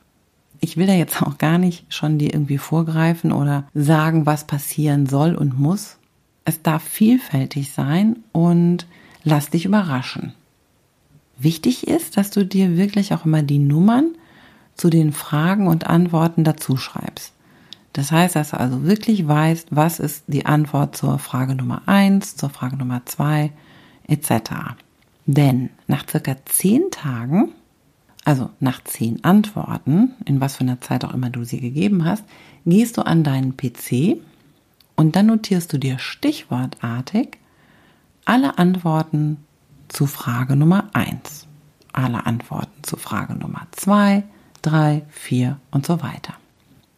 Ich 0.64 0.78
will 0.78 0.88
da 0.88 0.94
jetzt 0.94 1.22
auch 1.22 1.38
gar 1.40 1.58
nicht 1.58 1.84
schon 1.90 2.18
dir 2.18 2.34
irgendwie 2.34 2.58
vorgreifen 2.58 3.34
oder 3.34 3.66
sagen, 3.74 4.26
was 4.26 4.48
passieren 4.48 5.08
soll 5.08 5.36
und 5.36 5.60
muss. 5.60 5.98
Es 6.46 6.62
darf 6.62 6.82
vielfältig 6.82 7.74
sein 7.74 8.20
und 8.32 8.88
lass 9.26 9.50
dich 9.50 9.66
überraschen. 9.66 10.32
Wichtig 11.38 11.86
ist, 11.90 12.16
dass 12.16 12.32
du 12.32 12.46
dir 12.46 12.78
wirklich 12.78 13.14
auch 13.14 13.26
immer 13.26 13.44
die 13.44 13.60
Nummern 13.60 14.16
zu 14.76 14.90
den 14.90 15.12
Fragen 15.12 15.68
und 15.68 15.88
Antworten 15.88 16.46
dazu 16.46 16.78
schreibst. 16.78 17.34
Das 17.92 18.14
heißt, 18.14 18.38
dass 18.38 18.52
du 18.52 18.60
also 18.62 18.86
wirklich 18.86 19.28
weißt, 19.28 19.68
was 19.72 20.00
ist 20.00 20.24
die 20.28 20.46
Antwort 20.46 20.96
zur 20.96 21.20
Frage 21.20 21.56
Nummer 21.56 21.82
eins, 21.88 22.38
zur 22.38 22.50
Frage 22.50 22.78
Nummer 22.78 23.02
zwei, 23.04 23.52
etc. 24.08 24.78
Denn 25.26 25.72
nach 25.88 26.08
circa 26.08 26.38
zehn 26.46 26.84
Tagen, 26.90 27.52
also 28.26 28.50
nach 28.60 28.84
zehn 28.84 29.24
Antworten, 29.24 30.14
in 30.26 30.40
was 30.40 30.58
für 30.58 30.62
einer 30.62 30.82
Zeit 30.82 31.04
auch 31.04 31.14
immer 31.14 31.30
du 31.30 31.44
sie 31.44 31.60
gegeben 31.60 32.06
hast, 32.06 32.24
gehst 32.66 32.98
du 32.98 33.06
an 33.06 33.24
deinen 33.24 33.58
PC 33.58 34.18
und 34.96 35.16
dann 35.16 35.28
notierst 35.28 35.74
du 35.74 35.78
dir 35.78 36.00
stichwortartig 36.00 37.38
alle 38.26 38.58
Antworten 38.58 39.38
zu 39.90 40.06
Frage 40.08 40.56
Nummer 40.56 40.90
eins, 40.94 41.48
alle 41.92 42.26
Antworten 42.26 42.84
zu 42.84 42.98
Frage 42.98 43.36
Nummer 43.36 43.68
zwei, 43.72 44.24
drei, 44.62 45.04
vier 45.10 45.60
und 45.72 45.86
so 45.86 46.02
weiter. 46.02 46.34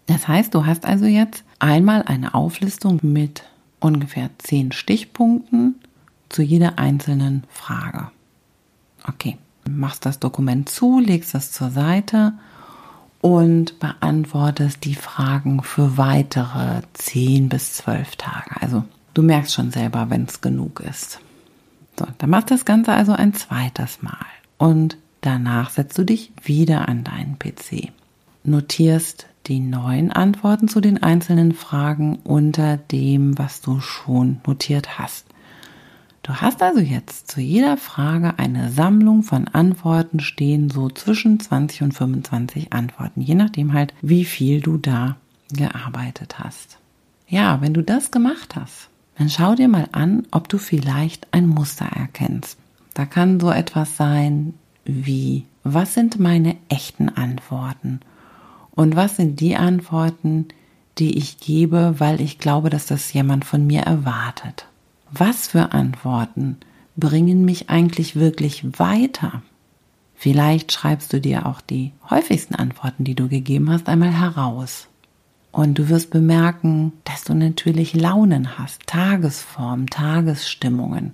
Das 0.06 0.28
heißt, 0.28 0.54
du 0.54 0.66
hast 0.66 0.86
also 0.86 1.06
jetzt 1.06 1.44
einmal 1.58 2.04
eine 2.04 2.36
Auflistung 2.36 3.00
mit 3.02 3.44
ungefähr 3.80 4.30
zehn 4.38 4.72
Stichpunkten 4.72 5.76
zu 6.30 6.44
jeder 6.44 6.78
einzelnen 6.78 7.44
Frage. 7.50 8.12
Okay, 9.08 9.38
machst 9.70 10.06
das 10.06 10.20
Dokument 10.20 10.70
zu, 10.70 11.00
legst 11.00 11.36
es 11.36 11.52
zur 11.52 11.72
Seite 11.72 12.34
und 13.22 13.80
beantwortest 13.80 14.84
die 14.84 14.96
Fragen 14.96 15.64
für 15.64 15.98
weitere 15.98 16.82
zehn 16.94 17.50
bis 17.50 17.74
zwölf 17.74 18.16
Tage. 18.16 18.62
Also 18.62 18.84
du 19.14 19.24
merkst 19.24 19.54
schon 19.54 19.72
selber, 19.72 20.10
wenn 20.10 20.26
es 20.26 20.42
genug 20.42 20.80
ist. 20.82 21.20
So, 21.98 22.06
dann 22.18 22.30
machst 22.30 22.52
das 22.52 22.66
Ganze 22.66 22.94
also 22.94 23.14
ein 23.14 23.34
zweites 23.34 24.02
Mal 24.02 24.26
und 24.58 24.98
Danach 25.26 25.72
setzt 25.72 25.98
du 25.98 26.04
dich 26.04 26.32
wieder 26.44 26.88
an 26.88 27.04
deinen 27.04 27.40
PC, 27.40 27.92
notierst 28.44 29.26
die 29.48 29.60
neuen 29.60 30.12
Antworten 30.12 30.68
zu 30.68 30.82
den 30.82 31.02
einzelnen 31.02 31.52
Fragen 31.52 32.18
unter 32.24 32.78
dem, 32.78 33.36
was 33.36 33.60
du 33.60 33.80
schon 33.80 34.40
notiert 34.46 35.00
hast. 35.00 35.26
Du 36.26 36.34
hast 36.42 36.64
also 36.64 36.80
jetzt 36.80 37.30
zu 37.30 37.40
jeder 37.40 37.78
Frage 37.78 38.40
eine 38.40 38.72
Sammlung 38.72 39.22
von 39.22 39.48
Antworten 39.48 40.20
stehen, 40.20 40.72
so 40.72 40.90
zwischen 40.90 41.40
20 41.40 41.84
und 41.84 41.92
25 41.92 42.74
Antworten, 42.74 43.22
je 43.22 43.36
nachdem 43.36 43.74
halt, 43.74 43.94
wie 44.02 44.26
viel 44.26 44.60
du 44.60 44.78
da 44.78 45.18
gearbeitet 45.54 46.40
hast. 46.40 46.80
Ja, 47.28 47.62
wenn 47.62 47.76
du 47.76 47.84
das 47.84 48.10
gemacht 48.10 48.56
hast, 48.56 48.90
dann 49.20 49.30
schau 49.30 49.54
dir 49.54 49.68
mal 49.68 49.88
an, 49.92 50.26
ob 50.32 50.50
du 50.50 50.58
vielleicht 50.58 51.28
ein 51.32 51.46
Muster 51.46 51.86
erkennst. 51.86 52.58
Da 52.96 53.06
kann 53.06 53.40
so 53.40 53.52
etwas 53.52 53.96
sein 53.96 54.56
wie, 54.84 55.46
was 55.64 55.94
sind 55.94 56.20
meine 56.20 56.56
echten 56.70 57.10
Antworten 57.10 58.00
und 58.72 58.96
was 58.96 59.16
sind 59.16 59.40
die 59.42 59.58
Antworten, 59.58 60.48
die 60.98 61.20
ich 61.20 61.40
gebe, 61.40 62.00
weil 62.00 62.20
ich 62.20 62.40
glaube, 62.40 62.72
dass 62.72 62.88
das 62.88 63.14
jemand 63.14 63.46
von 63.46 63.68
mir 63.68 63.82
erwartet. 63.82 64.66
Was 65.12 65.48
für 65.48 65.72
Antworten 65.74 66.58
bringen 66.96 67.46
mich 67.46 67.70
eigentlich 67.70 68.16
wirklich 68.16 68.80
weiter? 68.80 69.44
Vielleicht 70.16 70.72
schreibst 70.72 71.14
du 71.14 71.22
dir 71.22 71.46
auch 71.46 71.62
die 71.62 71.92
häufigsten 72.10 72.56
Antworten, 72.56 73.04
die 73.04 73.16
du 73.16 73.28
gegeben 73.28 73.70
hast, 73.70 73.88
einmal 73.90 74.12
heraus. 74.12 74.88
Und 75.52 75.78
du 75.78 75.90
wirst 75.90 76.10
bemerken, 76.10 76.94
dass 77.04 77.24
du 77.24 77.34
natürlich 77.34 77.94
Launen 77.94 78.58
hast, 78.58 78.88
Tagesform, 78.88 79.90
Tagesstimmungen. 79.90 81.14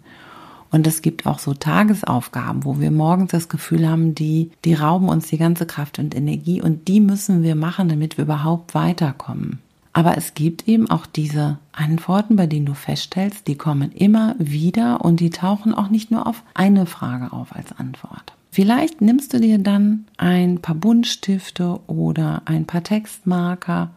Und 0.72 0.88
es 0.88 1.02
gibt 1.02 1.26
auch 1.26 1.38
so 1.38 1.54
Tagesaufgaben, 1.54 2.64
wo 2.64 2.80
wir 2.80 2.92
morgens 2.92 3.32
das 3.32 3.50
Gefühl 3.50 3.88
haben, 3.88 4.16
die, 4.16 4.52
die 4.64 4.74
rauben 4.74 5.10
uns 5.10 5.28
die 5.28 5.38
ganze 5.38 5.66
Kraft 5.66 6.00
und 6.00 6.16
Energie 6.16 6.62
und 6.62 6.88
die 6.88 7.02
müssen 7.02 7.44
wir 7.44 7.56
machen, 7.56 7.90
damit 7.90 8.18
wir 8.18 8.24
überhaupt 8.24 8.74
weiterkommen. 8.74 9.60
Aber 9.94 10.18
es 10.18 10.34
gibt 10.34 10.68
eben 10.68 10.90
auch 10.90 11.06
diese 11.06 11.60
Antworten, 11.74 12.36
bei 12.36 12.48
denen 12.48 12.66
du 12.66 12.74
feststellst, 12.74 13.48
die 13.48 13.58
kommen 13.58 13.92
immer 13.92 14.36
wieder 14.40 15.04
und 15.04 15.20
die 15.20 15.30
tauchen 15.30 15.74
auch 15.74 15.90
nicht 15.90 16.12
nur 16.12 16.28
auf 16.28 16.44
eine 16.54 16.86
Frage 16.86 17.34
auf 17.34 17.54
als 17.56 17.78
Antwort. 17.78 18.34
Vielleicht 18.52 19.02
nimmst 19.02 19.34
du 19.34 19.40
dir 19.40 19.58
dann 19.58 20.06
ein 20.18 20.60
paar 20.62 20.76
Buntstifte 20.76 21.80
oder 21.88 22.42
ein 22.46 22.66
paar 22.66 22.84
Textmarker 22.84 23.92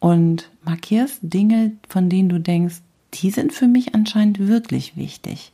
und 0.00 0.50
markierst 0.64 1.18
Dinge, 1.22 1.72
von 1.88 2.08
denen 2.08 2.28
du 2.28 2.40
denkst, 2.40 2.82
die 3.14 3.30
sind 3.30 3.52
für 3.52 3.68
mich 3.68 3.94
anscheinend 3.94 4.38
wirklich 4.40 4.96
wichtig. 4.96 5.52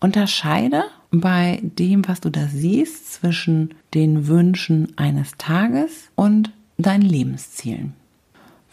Unterscheide 0.00 0.84
bei 1.10 1.60
dem, 1.62 2.06
was 2.06 2.20
du 2.20 2.30
da 2.30 2.46
siehst, 2.48 3.12
zwischen 3.12 3.74
den 3.94 4.26
Wünschen 4.26 4.98
eines 4.98 5.32
Tages 5.38 6.10
und 6.14 6.52
deinen 6.76 7.02
Lebenszielen. 7.02 7.94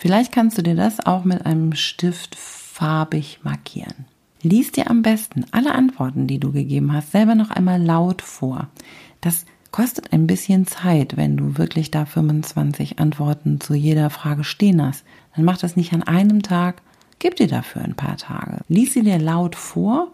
Vielleicht 0.01 0.31
kannst 0.31 0.57
du 0.57 0.63
dir 0.63 0.73
das 0.73 1.05
auch 1.05 1.25
mit 1.25 1.45
einem 1.45 1.75
Stift 1.75 2.35
farbig 2.35 3.41
markieren. 3.43 4.05
Lies 4.41 4.71
dir 4.71 4.89
am 4.89 5.03
besten 5.03 5.45
alle 5.51 5.75
Antworten, 5.75 6.25
die 6.25 6.39
du 6.39 6.51
gegeben 6.51 6.91
hast, 6.91 7.11
selber 7.11 7.35
noch 7.35 7.51
einmal 7.51 7.79
laut 7.79 8.23
vor. 8.23 8.67
Das 9.21 9.45
kostet 9.69 10.11
ein 10.11 10.25
bisschen 10.25 10.65
Zeit, 10.65 11.17
wenn 11.17 11.37
du 11.37 11.59
wirklich 11.59 11.91
da 11.91 12.05
25 12.05 12.97
Antworten 12.97 13.61
zu 13.61 13.75
jeder 13.75 14.09
Frage 14.09 14.43
stehen 14.43 14.83
hast. 14.83 15.03
Dann 15.35 15.45
mach 15.45 15.59
das 15.59 15.75
nicht 15.75 15.93
an 15.93 16.01
einem 16.01 16.41
Tag, 16.41 16.81
gib 17.19 17.35
dir 17.35 17.47
dafür 17.47 17.83
ein 17.83 17.93
paar 17.93 18.17
Tage. 18.17 18.61
Lies 18.69 18.93
sie 18.93 19.03
dir 19.03 19.19
laut 19.19 19.55
vor 19.55 20.07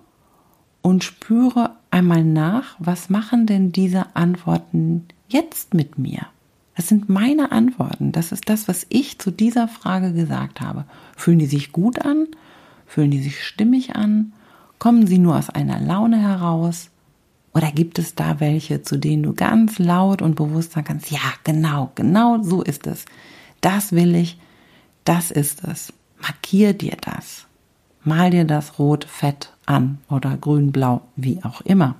und 0.81 1.05
spüre 1.05 1.77
einmal 1.91 2.25
nach, 2.25 2.75
was 2.79 3.09
machen 3.09 3.45
denn 3.45 3.71
diese 3.71 4.17
Antworten 4.17 5.05
jetzt 5.29 5.73
mit 5.73 5.97
mir? 5.97 6.27
Das 6.77 6.87
sind 6.87 7.09
meine 7.09 7.51
Antworten. 7.51 8.11
Das 8.11 8.31
ist 8.31 8.49
das, 8.49 8.67
was 8.67 8.85
ich 8.89 9.17
zu 9.17 9.31
dieser 9.31 9.67
Frage 9.67 10.13
gesagt 10.13 10.61
habe. 10.61 10.85
Fühlen 11.15 11.39
die 11.39 11.47
sich 11.47 11.71
gut 11.71 12.05
an? 12.05 12.27
Fühlen 12.85 13.09
die 13.09 13.21
sich 13.21 13.43
stimmig 13.43 13.95
an? 13.95 14.31
Kommen 14.77 15.07
sie 15.07 15.17
nur 15.17 15.35
aus 15.37 15.49
einer 15.49 15.79
Laune 15.79 16.21
heraus? 16.21 16.91
Oder 17.55 17.71
gibt 17.71 17.97
es 17.97 18.13
da 18.13 18.39
welche, 18.39 18.83
zu 18.83 18.97
denen 18.97 19.23
du 19.23 19.33
ganz 19.33 19.79
laut 19.79 20.21
und 20.21 20.35
bewusst 20.35 20.73
sagen 20.73 20.85
kannst, 20.85 21.09
ja, 21.09 21.19
genau, 21.43 21.91
genau 21.95 22.43
so 22.43 22.61
ist 22.61 22.85
es. 22.85 23.05
Das 23.59 23.91
will 23.91 24.13
ich, 24.13 24.37
das 25.03 25.31
ist 25.31 25.63
es. 25.63 25.91
Markier 26.21 26.73
dir 26.73 26.95
das. 27.01 27.47
Mal 28.03 28.29
dir 28.29 28.45
das 28.45 28.77
rot 28.77 29.03
fett 29.03 29.51
an 29.65 29.97
oder 30.09 30.37
grün-blau, 30.37 31.01
wie 31.15 31.43
auch 31.43 31.61
immer. 31.61 31.95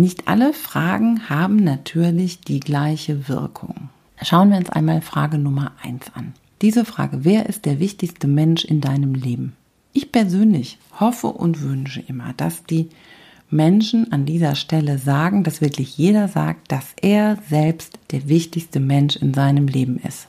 Nicht 0.00 0.28
alle 0.28 0.52
Fragen 0.52 1.28
haben 1.28 1.56
natürlich 1.56 2.40
die 2.40 2.60
gleiche 2.60 3.28
Wirkung. 3.28 3.88
Schauen 4.22 4.50
wir 4.50 4.56
uns 4.56 4.70
einmal 4.70 5.00
Frage 5.00 5.38
Nummer 5.38 5.72
eins 5.82 6.06
an. 6.14 6.34
Diese 6.62 6.84
Frage, 6.84 7.24
wer 7.24 7.46
ist 7.46 7.64
der 7.64 7.80
wichtigste 7.80 8.28
Mensch 8.28 8.64
in 8.64 8.80
deinem 8.80 9.14
Leben? 9.14 9.56
Ich 9.92 10.12
persönlich 10.12 10.78
hoffe 11.00 11.26
und 11.26 11.62
wünsche 11.62 12.00
immer, 12.00 12.32
dass 12.36 12.62
die 12.62 12.90
Menschen 13.50 14.12
an 14.12 14.24
dieser 14.24 14.54
Stelle 14.54 14.98
sagen, 14.98 15.42
dass 15.42 15.60
wirklich 15.60 15.98
jeder 15.98 16.28
sagt, 16.28 16.70
dass 16.70 16.92
er 17.02 17.36
selbst 17.48 17.98
der 18.12 18.28
wichtigste 18.28 18.78
Mensch 18.78 19.16
in 19.16 19.34
seinem 19.34 19.66
Leben 19.66 19.98
ist. 19.98 20.28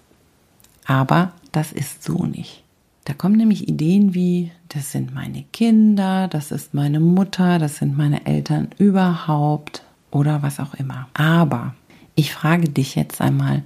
Aber 0.85 1.33
das 1.51 1.71
ist 1.71 2.03
so 2.03 2.25
nicht. 2.25 2.63
Da 3.09 3.15
kommen 3.15 3.37
nämlich 3.37 3.67
Ideen 3.67 4.13
wie, 4.13 4.51
das 4.67 4.91
sind 4.91 5.15
meine 5.15 5.43
Kinder, 5.51 6.27
das 6.27 6.51
ist 6.51 6.75
meine 6.75 6.99
Mutter, 6.99 7.57
das 7.57 7.77
sind 7.77 7.97
meine 7.97 8.27
Eltern 8.27 8.67
überhaupt 8.77 9.81
oder 10.11 10.43
was 10.43 10.59
auch 10.59 10.75
immer. 10.75 11.07
Aber 11.15 11.73
ich 12.13 12.31
frage 12.31 12.69
dich 12.69 12.93
jetzt 12.93 13.19
einmal, 13.19 13.63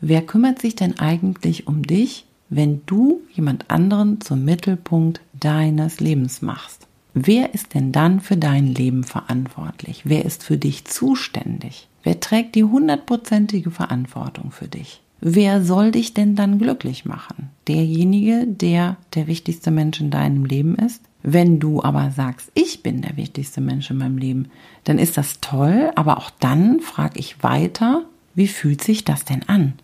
wer 0.00 0.22
kümmert 0.22 0.62
sich 0.62 0.76
denn 0.76 0.98
eigentlich 0.98 1.66
um 1.66 1.82
dich, 1.82 2.24
wenn 2.48 2.80
du 2.86 3.20
jemand 3.34 3.70
anderen 3.70 4.22
zum 4.22 4.46
Mittelpunkt 4.46 5.20
deines 5.34 6.00
Lebens 6.00 6.40
machst? 6.40 6.86
wer 7.12 7.52
ist 7.52 7.74
denn 7.74 7.92
dann 7.92 8.20
für 8.20 8.36
dein 8.36 8.66
Leben 8.66 9.04
verantwortlich? 9.04 10.02
Wer 10.04 10.24
ist 10.24 10.42
für 10.42 10.56
dich 10.56 10.84
zuständig? 10.86 11.88
Wer 12.02 12.20
trägt 12.20 12.54
die 12.54 12.64
hundertprozentige 12.64 13.70
Verantwortung 13.70 14.52
für 14.52 14.68
dich? 14.68 15.02
Wer 15.20 15.62
soll 15.62 15.92
dich 15.92 16.14
denn 16.14 16.34
dann 16.34 16.58
glücklich 16.58 17.04
machen? 17.04 17.50
Derjenige, 17.68 18.46
der 18.46 18.96
der 19.14 19.26
wichtigste 19.26 19.70
Mensch 19.70 20.00
in 20.00 20.10
deinem 20.10 20.44
Leben 20.44 20.76
ist? 20.76 21.02
Wenn 21.22 21.60
du 21.60 21.82
aber 21.82 22.10
sagst, 22.10 22.50
ich 22.54 22.82
bin 22.82 23.02
der 23.02 23.16
wichtigste 23.18 23.60
Mensch 23.60 23.90
in 23.90 23.98
meinem 23.98 24.16
Leben, 24.16 24.46
dann 24.84 24.98
ist 24.98 25.18
das 25.18 25.40
toll, 25.40 25.90
aber 25.94 26.16
auch 26.16 26.30
dann 26.30 26.80
frage 26.80 27.18
ich 27.18 27.42
weiter, 27.42 28.06
wie 28.34 28.48
fühlt 28.48 28.82
sich 28.82 29.04
das 29.04 29.26
denn 29.26 29.42
an? 29.46 29.74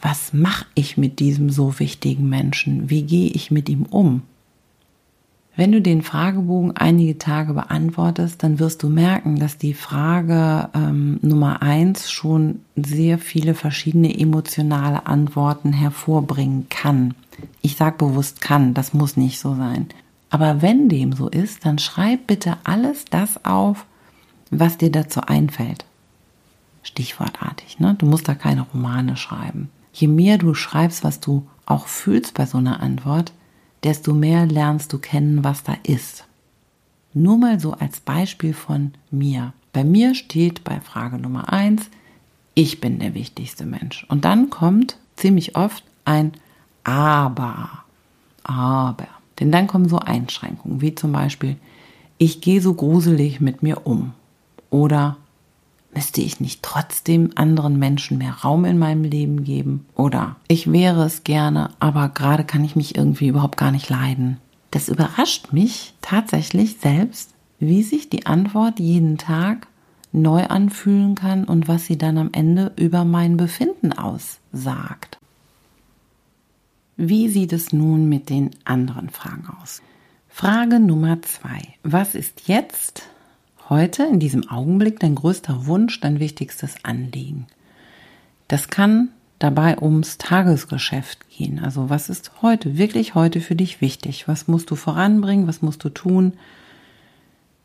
Was 0.00 0.32
mache 0.32 0.66
ich 0.74 0.96
mit 0.96 1.18
diesem 1.20 1.50
so 1.50 1.78
wichtigen 1.78 2.28
Menschen? 2.28 2.88
Wie 2.88 3.02
gehe 3.02 3.28
ich 3.30 3.50
mit 3.50 3.68
ihm 3.68 3.82
um? 3.82 4.22
Wenn 5.56 5.72
du 5.72 5.80
den 5.80 6.02
Fragebogen 6.02 6.76
einige 6.76 7.16
Tage 7.16 7.54
beantwortest, 7.54 8.42
dann 8.42 8.58
wirst 8.58 8.82
du 8.82 8.90
merken, 8.90 9.38
dass 9.38 9.56
die 9.56 9.72
Frage 9.72 10.68
ähm, 10.74 11.18
Nummer 11.22 11.62
eins 11.62 12.10
schon 12.10 12.60
sehr 12.76 13.18
viele 13.18 13.54
verschiedene 13.54 14.18
emotionale 14.18 15.06
Antworten 15.06 15.72
hervorbringen 15.72 16.68
kann. 16.68 17.14
Ich 17.62 17.76
sage 17.76 17.96
bewusst 17.96 18.42
kann, 18.42 18.74
das 18.74 18.92
muss 18.92 19.16
nicht 19.16 19.40
so 19.40 19.54
sein. 19.54 19.86
Aber 20.28 20.60
wenn 20.60 20.90
dem 20.90 21.14
so 21.14 21.28
ist, 21.28 21.64
dann 21.64 21.78
schreib 21.78 22.26
bitte 22.26 22.58
alles 22.64 23.06
das 23.06 23.42
auf, 23.46 23.86
was 24.50 24.76
dir 24.76 24.92
dazu 24.92 25.22
einfällt. 25.22 25.86
Stichwortartig, 26.82 27.80
ne? 27.80 27.94
Du 27.98 28.04
musst 28.04 28.28
da 28.28 28.34
keine 28.34 28.66
Romane 28.74 29.16
schreiben. 29.16 29.70
Je 29.92 30.08
mehr 30.08 30.36
du 30.36 30.52
schreibst, 30.52 31.02
was 31.02 31.20
du 31.20 31.46
auch 31.64 31.86
fühlst 31.86 32.34
bei 32.34 32.44
so 32.44 32.58
einer 32.58 32.80
Antwort, 32.80 33.32
desto 33.86 34.12
mehr 34.12 34.46
lernst 34.46 34.92
du 34.92 34.98
kennen, 34.98 35.44
was 35.44 35.62
da 35.62 35.76
ist. 35.84 36.24
Nur 37.14 37.38
mal 37.38 37.60
so 37.60 37.72
als 37.72 38.00
Beispiel 38.00 38.52
von 38.52 38.92
mir. 39.10 39.52
Bei 39.72 39.84
mir 39.84 40.14
steht 40.14 40.64
bei 40.64 40.80
Frage 40.80 41.18
Nummer 41.18 41.52
eins: 41.52 41.88
ich 42.54 42.80
bin 42.80 42.98
der 42.98 43.14
wichtigste 43.14 43.64
Mensch. 43.64 44.04
Und 44.08 44.24
dann 44.24 44.50
kommt 44.50 44.96
ziemlich 45.14 45.56
oft 45.56 45.84
ein 46.04 46.32
Aber. 46.82 47.84
Aber. 48.42 49.08
Denn 49.38 49.52
dann 49.52 49.66
kommen 49.66 49.88
so 49.88 49.98
Einschränkungen, 49.98 50.80
wie 50.80 50.94
zum 50.94 51.12
Beispiel, 51.12 51.56
ich 52.18 52.40
gehe 52.40 52.60
so 52.60 52.74
gruselig 52.74 53.40
mit 53.40 53.62
mir 53.62 53.86
um. 53.86 54.14
Oder 54.70 55.16
Müsste 55.96 56.20
ich 56.20 56.40
nicht 56.40 56.62
trotzdem 56.62 57.30
anderen 57.36 57.78
Menschen 57.78 58.18
mehr 58.18 58.34
Raum 58.44 58.66
in 58.66 58.78
meinem 58.78 59.02
Leben 59.02 59.44
geben? 59.44 59.86
Oder 59.94 60.36
ich 60.46 60.70
wäre 60.70 61.06
es 61.06 61.24
gerne, 61.24 61.70
aber 61.80 62.10
gerade 62.10 62.44
kann 62.44 62.62
ich 62.64 62.76
mich 62.76 62.96
irgendwie 62.96 63.28
überhaupt 63.28 63.56
gar 63.56 63.70
nicht 63.70 63.88
leiden. 63.88 64.36
Das 64.70 64.90
überrascht 64.90 65.54
mich 65.54 65.94
tatsächlich 66.02 66.76
selbst, 66.80 67.30
wie 67.60 67.82
sich 67.82 68.10
die 68.10 68.26
Antwort 68.26 68.78
jeden 68.78 69.16
Tag 69.16 69.68
neu 70.12 70.44
anfühlen 70.44 71.14
kann 71.14 71.44
und 71.44 71.66
was 71.66 71.86
sie 71.86 71.96
dann 71.96 72.18
am 72.18 72.28
Ende 72.32 72.72
über 72.76 73.06
mein 73.06 73.38
Befinden 73.38 73.94
aussagt. 73.94 75.18
Wie 76.98 77.30
sieht 77.30 77.54
es 77.54 77.72
nun 77.72 78.06
mit 78.06 78.28
den 78.28 78.50
anderen 78.66 79.08
Fragen 79.08 79.48
aus? 79.62 79.80
Frage 80.28 80.78
Nummer 80.78 81.22
zwei. 81.22 81.62
Was 81.82 82.14
ist 82.14 82.48
jetzt 82.48 83.08
heute 83.68 84.04
in 84.04 84.20
diesem 84.20 84.48
Augenblick 84.48 85.00
dein 85.00 85.14
größter 85.14 85.66
Wunsch, 85.66 86.00
dein 86.00 86.20
wichtigstes 86.20 86.76
Anliegen? 86.84 87.46
Das 88.48 88.68
kann 88.68 89.10
dabei 89.38 89.80
ums 89.80 90.18
Tagesgeschäft 90.18 91.28
gehen. 91.30 91.58
Also 91.58 91.90
was 91.90 92.08
ist 92.08 92.42
heute, 92.42 92.78
wirklich 92.78 93.14
heute 93.14 93.40
für 93.40 93.56
dich 93.56 93.80
wichtig? 93.80 94.28
Was 94.28 94.48
musst 94.48 94.70
du 94.70 94.76
voranbringen? 94.76 95.46
Was 95.46 95.62
musst 95.62 95.84
du 95.84 95.88
tun? 95.88 96.34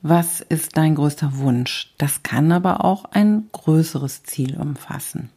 Was 0.01 0.41
ist 0.41 0.77
dein 0.77 0.95
größter 0.95 1.37
Wunsch? 1.37 1.93
Das 1.97 2.23
kann 2.23 2.51
aber 2.51 2.83
auch 2.83 3.05
ein 3.05 3.47
größeres 3.51 4.23
Ziel 4.23 4.59
umfassen. 4.59 5.29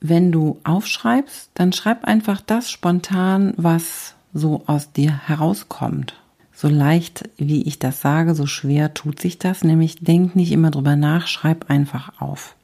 Wenn 0.00 0.32
du 0.32 0.58
aufschreibst, 0.64 1.50
dann 1.54 1.72
schreib 1.72 2.04
einfach 2.04 2.40
das 2.40 2.70
spontan, 2.70 3.54
was 3.56 4.14
so 4.32 4.62
aus 4.66 4.92
dir 4.92 5.28
herauskommt 5.28 6.19
so 6.60 6.68
leicht, 6.68 7.26
wie 7.38 7.62
ich 7.62 7.78
das 7.78 8.02
sage, 8.02 8.34
so 8.34 8.44
schwer 8.44 8.92
tut 8.92 9.18
sich 9.18 9.38
das. 9.38 9.64
Nämlich 9.64 9.96
denk 10.00 10.36
nicht 10.36 10.52
immer 10.52 10.70
drüber 10.70 10.94
nach, 10.94 11.26
schreib 11.26 11.70
einfach 11.70 12.20
auf. 12.20 12.54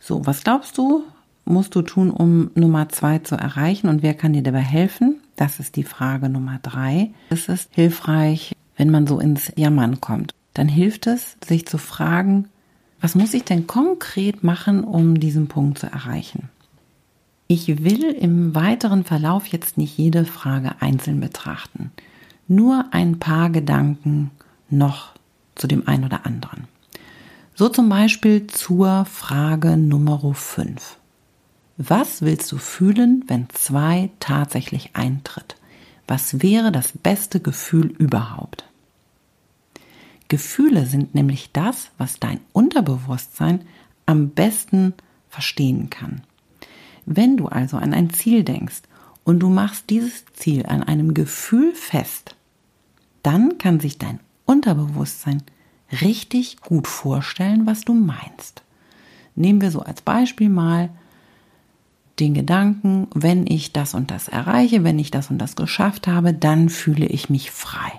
So, 0.00 0.26
was 0.26 0.42
glaubst 0.42 0.76
du, 0.76 1.04
musst 1.44 1.76
du 1.76 1.82
tun, 1.82 2.10
um 2.10 2.50
Nummer 2.56 2.88
zwei 2.88 3.20
zu 3.20 3.36
erreichen 3.36 3.86
und 3.86 4.02
wer 4.02 4.14
kann 4.14 4.32
dir 4.32 4.42
dabei 4.42 4.58
helfen? 4.58 5.20
Das 5.36 5.60
ist 5.60 5.76
die 5.76 5.84
Frage 5.84 6.28
Nummer 6.28 6.58
drei. 6.60 7.12
Es 7.30 7.48
ist 7.48 7.70
hilfreich, 7.72 8.56
wenn 8.76 8.90
man 8.90 9.06
so 9.06 9.20
ins 9.20 9.52
Jammern 9.54 10.00
kommt. 10.00 10.34
Dann 10.52 10.66
hilft 10.66 11.06
es, 11.06 11.36
sich 11.46 11.66
zu 11.66 11.78
fragen, 11.78 12.48
was 13.00 13.14
muss 13.14 13.34
ich 13.34 13.44
denn 13.44 13.68
konkret 13.68 14.42
machen, 14.42 14.82
um 14.82 15.20
diesen 15.20 15.46
Punkt 15.46 15.78
zu 15.78 15.86
erreichen? 15.86 16.48
Ich 17.46 17.84
will 17.84 18.02
im 18.02 18.56
weiteren 18.56 19.04
Verlauf 19.04 19.46
jetzt 19.46 19.78
nicht 19.78 19.96
jede 19.96 20.24
Frage 20.24 20.72
einzeln 20.80 21.20
betrachten 21.20 21.92
nur 22.54 22.86
ein 22.92 23.18
paar 23.18 23.50
Gedanken 23.50 24.30
noch 24.68 25.12
zu 25.54 25.66
dem 25.66 25.88
einen 25.88 26.04
oder 26.04 26.26
anderen. 26.26 26.68
So 27.54 27.68
zum 27.68 27.88
Beispiel 27.88 28.46
zur 28.46 29.04
Frage 29.04 29.76
Nummer 29.76 30.34
5. 30.34 30.96
Was 31.76 32.22
willst 32.22 32.50
du 32.52 32.58
fühlen, 32.58 33.24
wenn 33.26 33.48
zwei 33.50 34.10
tatsächlich 34.20 34.90
eintritt? 34.94 35.56
Was 36.06 36.42
wäre 36.42 36.72
das 36.72 36.92
beste 36.92 37.40
Gefühl 37.40 37.86
überhaupt? 37.86 38.64
Gefühle 40.28 40.86
sind 40.86 41.14
nämlich 41.14 41.52
das, 41.52 41.90
was 41.98 42.18
dein 42.18 42.40
Unterbewusstsein 42.52 43.60
am 44.06 44.30
besten 44.30 44.94
verstehen 45.28 45.90
kann. 45.90 46.22
Wenn 47.04 47.36
du 47.36 47.46
also 47.48 47.76
an 47.76 47.92
ein 47.92 48.10
Ziel 48.10 48.44
denkst 48.44 48.82
und 49.24 49.40
du 49.40 49.48
machst 49.48 49.90
dieses 49.90 50.24
Ziel 50.34 50.66
an 50.66 50.82
einem 50.82 51.14
Gefühl 51.14 51.74
fest, 51.74 52.34
dann 53.22 53.58
kann 53.58 53.80
sich 53.80 53.98
dein 53.98 54.20
Unterbewusstsein 54.44 55.42
richtig 56.00 56.60
gut 56.60 56.88
vorstellen, 56.88 57.66
was 57.66 57.82
du 57.82 57.94
meinst. 57.94 58.62
Nehmen 59.34 59.60
wir 59.60 59.70
so 59.70 59.80
als 59.80 60.02
Beispiel 60.02 60.48
mal 60.48 60.90
den 62.20 62.34
Gedanken, 62.34 63.08
wenn 63.14 63.46
ich 63.46 63.72
das 63.72 63.94
und 63.94 64.10
das 64.10 64.28
erreiche, 64.28 64.84
wenn 64.84 64.98
ich 64.98 65.10
das 65.10 65.30
und 65.30 65.38
das 65.38 65.56
geschafft 65.56 66.06
habe, 66.06 66.34
dann 66.34 66.68
fühle 66.68 67.06
ich 67.06 67.30
mich 67.30 67.50
frei. 67.50 67.92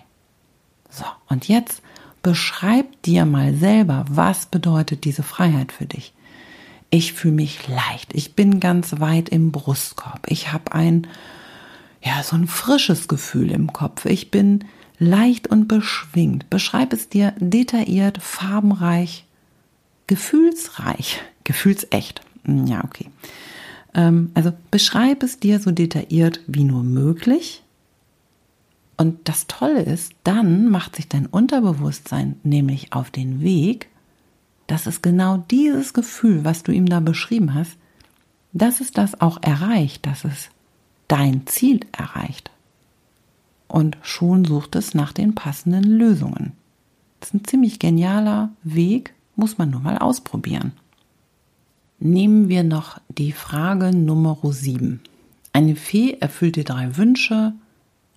So, 0.90 1.06
und 1.28 1.48
jetzt 1.48 1.82
beschreib 2.22 3.02
dir 3.02 3.26
mal 3.26 3.56
selber, 3.56 4.06
was 4.08 4.46
bedeutet 4.46 5.04
diese 5.04 5.24
Freiheit 5.24 5.72
für 5.72 5.86
dich. 5.86 6.14
Ich 6.90 7.14
fühle 7.14 7.34
mich 7.34 7.68
leicht, 7.68 8.14
ich 8.14 8.36
bin 8.36 8.60
ganz 8.60 9.00
weit 9.00 9.30
im 9.30 9.52
Brustkorb, 9.52 10.22
ich 10.28 10.54
habe 10.54 10.74
ein, 10.74 11.08
ja, 12.04 12.22
so 12.22 12.36
ein 12.36 12.46
frisches 12.46 13.08
Gefühl 13.08 13.50
im 13.50 13.74
Kopf, 13.74 14.06
ich 14.06 14.30
bin 14.30 14.66
leicht 15.04 15.48
und 15.48 15.68
beschwingt. 15.68 16.50
Beschreib 16.50 16.94
es 16.94 17.10
dir 17.10 17.34
detailliert, 17.38 18.18
farbenreich, 18.22 19.26
gefühlsreich, 20.08 21.22
gefühlsecht. 21.44 22.22
Hm, 22.46 22.66
ja, 22.68 22.84
okay. 22.84 23.10
Ähm, 23.94 24.32
also 24.34 24.54
beschreib 24.72 25.24
es 25.24 25.40
dir 25.40 25.60
so 25.60 25.72
detailliert 25.72 26.40
wie 26.48 26.64
nur 26.64 26.84
möglich. 26.84 27.64
Und 28.96 29.28
das 29.28 29.48
Tolle 29.48 29.82
ist, 29.82 30.14
dann 30.24 30.70
macht 30.70 30.96
sich 30.96 31.10
dein 31.10 31.26
Unterbewusstsein 31.26 32.38
nämlich 32.44 32.94
auf 32.94 33.12
den 33.12 33.42
Weg, 33.42 33.90
dass 34.68 34.86
es 34.86 35.02
genau 35.02 35.38
dieses 35.52 35.94
Gefühl, 35.94 36.46
was 36.46 36.64
du 36.64 36.72
ihm 36.72 36.86
da 36.86 37.00
beschrieben 37.00 37.54
hast, 37.54 37.76
dass 38.54 38.82
es 38.82 38.92
das 38.92 39.20
auch 39.20 39.42
erreicht, 39.42 40.06
dass 40.06 40.24
es 40.24 40.50
dein 41.08 41.46
Ziel 41.48 41.82
erreicht 41.92 42.53
und 43.74 43.98
schon 44.04 44.46
sucht 44.46 44.76
es 44.76 44.94
nach 44.94 45.14
den 45.14 45.34
passenden 45.34 45.84
Lösungen. 45.84 46.52
Das 47.20 47.30
ist 47.30 47.34
ein 47.34 47.44
ziemlich 47.44 47.80
genialer 47.80 48.52
Weg, 48.62 49.16
muss 49.36 49.58
man 49.58 49.72
nur 49.72 49.80
mal 49.80 49.98
ausprobieren. 49.98 50.74
Nehmen 51.98 52.50
wir 52.50 52.64
noch 52.64 53.00
die 53.10 53.32
Frage 53.32 53.90
Nummer 53.90 54.38
7. 54.44 55.02
Eine 55.54 55.76
Fee 55.76 56.18
erfüllt 56.20 56.56
dir 56.56 56.66
drei 56.66 56.98
Wünsche 56.98 57.54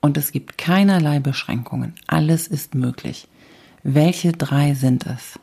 und 0.02 0.18
es 0.18 0.30
gibt 0.30 0.58
keinerlei 0.58 1.20
Beschränkungen. 1.20 1.94
Alles 2.06 2.48
ist 2.48 2.74
möglich. 2.74 3.26
Welche 3.82 4.32
drei 4.32 4.74
sind 4.74 5.06
es? 5.06 5.38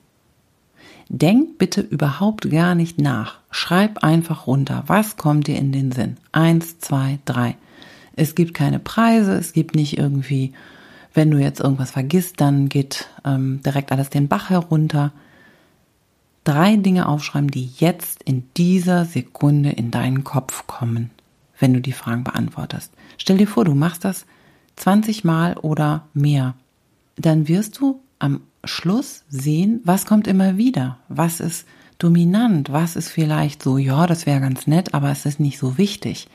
Denk 1.10 1.58
bitte 1.58 1.82
überhaupt 1.82 2.52
gar 2.52 2.76
nicht 2.76 3.02
nach. 3.02 3.40
Schreib 3.50 4.04
einfach 4.04 4.46
runter. 4.46 4.84
Was 4.86 5.18
kommt 5.18 5.48
dir 5.48 5.58
in 5.58 5.72
den 5.72 5.92
Sinn? 5.92 6.18
Eins, 6.32 6.78
zwei, 6.78 7.18
drei. 7.26 7.58
Es 8.16 8.36
gibt 8.36 8.54
keine 8.54 8.80
Preise, 8.80 9.34
es 9.34 9.54
gibt 9.54 9.76
nicht 9.76 9.98
irgendwie, 9.98 10.54
wenn 11.14 11.32
du 11.32 11.38
jetzt 11.38 11.60
irgendwas 11.60 11.92
vergisst, 11.92 12.42
dann 12.42 12.70
geht 12.70 13.08
ähm, 13.26 13.62
direkt 13.64 13.92
alles 13.92 14.10
den 14.10 14.28
Bach 14.28 14.50
herunter. 14.50 15.12
Drei 16.44 16.76
Dinge 16.76 17.08
aufschreiben, 17.08 17.50
die 17.50 17.72
jetzt 17.78 18.22
in 18.24 18.44
dieser 18.58 19.06
Sekunde 19.06 19.72
in 19.72 19.92
deinen 19.92 20.24
Kopf 20.24 20.68
kommen, 20.68 21.10
wenn 21.60 21.74
du 21.74 21.82
die 21.82 21.94
Fragen 21.94 22.24
beantwortest. 22.24 22.92
Stell 23.18 23.38
dir 23.38 23.48
vor, 23.48 23.66
du 23.66 23.74
machst 23.74 24.04
das 24.04 24.26
20 24.76 25.24
Mal 25.24 25.56
oder 25.58 26.08
mehr, 26.14 26.56
dann 27.16 27.48
wirst 27.48 27.80
du 27.80 28.02
am 28.20 28.42
Schluss 28.64 29.24
sehen, 29.30 29.82
was 29.84 30.06
kommt 30.06 30.28
immer 30.28 30.58
wieder, 30.58 30.98
was 31.10 31.40
ist 31.40 31.66
dominant, 32.00 32.72
was 32.72 32.96
ist 32.96 33.10
vielleicht 33.10 33.62
so, 33.64 33.78
ja, 33.78 34.08
das 34.08 34.26
wäre 34.26 34.42
ganz 34.42 34.68
nett, 34.68 34.94
aber 34.94 35.12
es 35.12 35.26
ist 35.26 35.40
nicht 35.40 35.58
so 35.58 35.78
wichtig. 35.78 36.28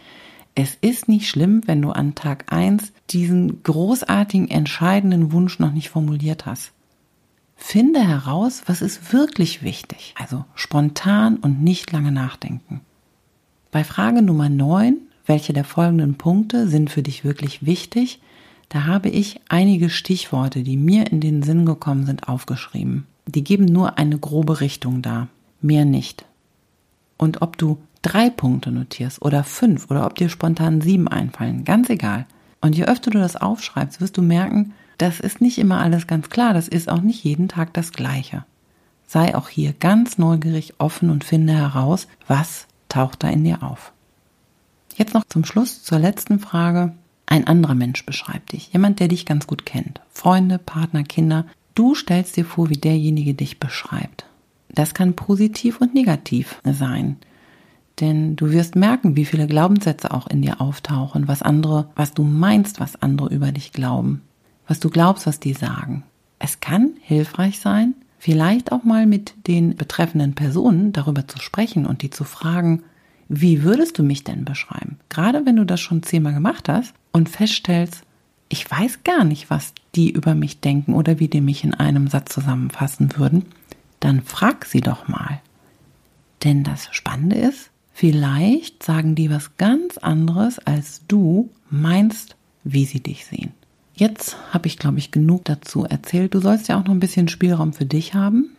Es 0.60 0.76
ist 0.80 1.06
nicht 1.06 1.28
schlimm, 1.28 1.60
wenn 1.66 1.80
du 1.80 1.90
an 1.90 2.16
Tag 2.16 2.52
1 2.52 2.92
diesen 3.10 3.62
großartigen, 3.62 4.50
entscheidenden 4.50 5.30
Wunsch 5.30 5.60
noch 5.60 5.70
nicht 5.70 5.88
formuliert 5.88 6.46
hast. 6.46 6.72
Finde 7.54 8.00
heraus, 8.00 8.62
was 8.66 8.82
ist 8.82 9.12
wirklich 9.12 9.62
wichtig. 9.62 10.16
Also 10.18 10.44
spontan 10.56 11.36
und 11.36 11.62
nicht 11.62 11.92
lange 11.92 12.10
nachdenken. 12.10 12.80
Bei 13.70 13.84
Frage 13.84 14.20
Nummer 14.20 14.48
9, 14.48 14.96
welche 15.26 15.52
der 15.52 15.62
folgenden 15.62 16.16
Punkte 16.16 16.66
sind 16.66 16.90
für 16.90 17.04
dich 17.04 17.24
wirklich 17.24 17.64
wichtig, 17.64 18.20
da 18.68 18.84
habe 18.84 19.10
ich 19.10 19.40
einige 19.48 19.90
Stichworte, 19.90 20.64
die 20.64 20.76
mir 20.76 21.12
in 21.12 21.20
den 21.20 21.44
Sinn 21.44 21.66
gekommen 21.66 22.04
sind, 22.04 22.28
aufgeschrieben. 22.28 23.06
Die 23.26 23.44
geben 23.44 23.66
nur 23.66 23.96
eine 23.96 24.18
grobe 24.18 24.60
Richtung 24.60 25.02
dar, 25.02 25.28
mehr 25.60 25.84
nicht. 25.84 26.24
Und 27.16 27.42
ob 27.42 27.58
du 27.58 27.78
drei 28.08 28.30
Punkte 28.30 28.70
notierst 28.70 29.20
oder 29.22 29.44
fünf 29.44 29.90
oder 29.90 30.06
ob 30.06 30.14
dir 30.14 30.28
spontan 30.28 30.80
sieben 30.80 31.08
einfallen, 31.08 31.64
ganz 31.64 31.90
egal. 31.90 32.26
Und 32.60 32.74
je 32.74 32.84
öfter 32.84 33.10
du 33.10 33.18
das 33.18 33.36
aufschreibst, 33.36 34.00
wirst 34.00 34.16
du 34.16 34.22
merken, 34.22 34.72
das 34.96 35.20
ist 35.20 35.40
nicht 35.40 35.58
immer 35.58 35.80
alles 35.80 36.06
ganz 36.06 36.30
klar, 36.30 36.54
das 36.54 36.68
ist 36.68 36.88
auch 36.88 37.02
nicht 37.02 37.22
jeden 37.22 37.48
Tag 37.48 37.74
das 37.74 37.92
Gleiche. 37.92 38.44
Sei 39.06 39.34
auch 39.34 39.48
hier 39.48 39.72
ganz 39.72 40.18
neugierig, 40.18 40.74
offen 40.78 41.10
und 41.10 41.24
finde 41.24 41.52
heraus, 41.52 42.08
was 42.26 42.66
taucht 42.88 43.22
da 43.22 43.28
in 43.28 43.44
dir 43.44 43.62
auf. 43.62 43.92
Jetzt 44.96 45.14
noch 45.14 45.24
zum 45.24 45.44
Schluss 45.44 45.82
zur 45.84 45.98
letzten 45.98 46.40
Frage. 46.40 46.94
Ein 47.26 47.46
anderer 47.46 47.74
Mensch 47.74 48.04
beschreibt 48.04 48.52
dich, 48.52 48.72
jemand, 48.72 49.00
der 49.00 49.08
dich 49.08 49.26
ganz 49.26 49.46
gut 49.46 49.64
kennt. 49.66 50.00
Freunde, 50.10 50.58
Partner, 50.58 51.04
Kinder. 51.04 51.46
Du 51.74 51.94
stellst 51.94 52.36
dir 52.36 52.44
vor, 52.44 52.70
wie 52.70 52.76
derjenige 52.76 53.34
dich 53.34 53.60
beschreibt. 53.60 54.24
Das 54.70 54.94
kann 54.94 55.14
positiv 55.14 55.80
und 55.80 55.94
negativ 55.94 56.60
sein. 56.64 57.16
Denn 58.00 58.36
du 58.36 58.52
wirst 58.52 58.76
merken, 58.76 59.16
wie 59.16 59.24
viele 59.24 59.46
Glaubenssätze 59.46 60.12
auch 60.12 60.28
in 60.28 60.42
dir 60.42 60.60
auftauchen, 60.60 61.26
was 61.26 61.42
andere, 61.42 61.88
was 61.96 62.14
du 62.14 62.22
meinst, 62.22 62.80
was 62.80 63.00
andere 63.02 63.28
über 63.28 63.50
dich 63.50 63.72
glauben, 63.72 64.22
was 64.66 64.78
du 64.80 64.88
glaubst, 64.88 65.26
was 65.26 65.40
die 65.40 65.54
sagen. 65.54 66.04
Es 66.38 66.60
kann 66.60 66.92
hilfreich 67.00 67.58
sein, 67.58 67.94
vielleicht 68.18 68.70
auch 68.70 68.84
mal 68.84 69.06
mit 69.06 69.34
den 69.46 69.76
betreffenden 69.76 70.34
Personen 70.34 70.92
darüber 70.92 71.26
zu 71.26 71.38
sprechen 71.40 71.86
und 71.86 72.02
die 72.02 72.10
zu 72.10 72.24
fragen, 72.24 72.82
wie 73.28 73.62
würdest 73.62 73.98
du 73.98 74.02
mich 74.02 74.24
denn 74.24 74.44
beschreiben? 74.44 74.98
Gerade 75.08 75.44
wenn 75.44 75.56
du 75.56 75.64
das 75.64 75.80
schon 75.80 76.02
zehnmal 76.02 76.34
gemacht 76.34 76.68
hast 76.68 76.94
und 77.12 77.28
feststellst, 77.28 78.02
ich 78.48 78.70
weiß 78.70 79.04
gar 79.04 79.24
nicht, 79.24 79.50
was 79.50 79.74
die 79.94 80.10
über 80.10 80.34
mich 80.34 80.60
denken 80.60 80.94
oder 80.94 81.18
wie 81.18 81.28
die 81.28 81.42
mich 81.42 81.64
in 81.64 81.74
einem 81.74 82.08
Satz 82.08 82.32
zusammenfassen 82.32 83.18
würden, 83.18 83.44
dann 84.00 84.22
frag 84.22 84.64
sie 84.64 84.80
doch 84.80 85.08
mal. 85.08 85.40
Denn 86.44 86.64
das 86.64 86.88
Spannende 86.92 87.36
ist, 87.36 87.70
vielleicht 87.98 88.84
sagen 88.84 89.16
die 89.16 89.28
was 89.28 89.56
ganz 89.56 89.98
anderes, 89.98 90.60
als 90.60 91.02
du 91.08 91.50
meinst, 91.68 92.36
wie 92.62 92.84
sie 92.84 93.00
dich 93.00 93.26
sehen. 93.26 93.50
Jetzt 93.92 94.36
habe 94.52 94.68
ich, 94.68 94.78
glaube 94.78 94.98
ich, 94.98 95.10
genug 95.10 95.44
dazu 95.46 95.84
erzählt. 95.84 96.32
Du 96.32 96.38
sollst 96.38 96.68
ja 96.68 96.78
auch 96.78 96.84
noch 96.84 96.92
ein 96.92 97.00
bisschen 97.00 97.26
Spielraum 97.26 97.72
für 97.72 97.86
dich 97.86 98.14
haben. 98.14 98.50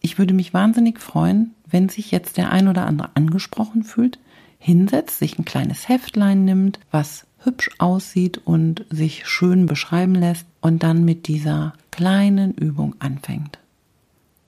Ich 0.00 0.18
würde 0.18 0.32
mich 0.32 0.54
wahnsinnig 0.54 1.00
freuen, 1.00 1.52
wenn 1.70 1.90
sich 1.90 2.10
jetzt 2.10 2.38
der 2.38 2.50
ein 2.50 2.66
oder 2.66 2.86
andere 2.86 3.10
angesprochen 3.14 3.82
fühlt, 3.82 4.18
hinsetzt, 4.58 5.18
sich 5.18 5.38
ein 5.38 5.44
kleines 5.44 5.90
Heftlein 5.90 6.46
nimmt, 6.46 6.80
was 6.90 7.26
hübsch 7.44 7.68
aussieht 7.76 8.38
und 8.38 8.86
sich 8.88 9.26
schön 9.26 9.66
beschreiben 9.66 10.14
lässt 10.14 10.46
und 10.62 10.82
dann 10.82 11.04
mit 11.04 11.28
dieser 11.28 11.74
kleinen 11.90 12.54
Übung 12.54 12.94
anfängt. 13.00 13.58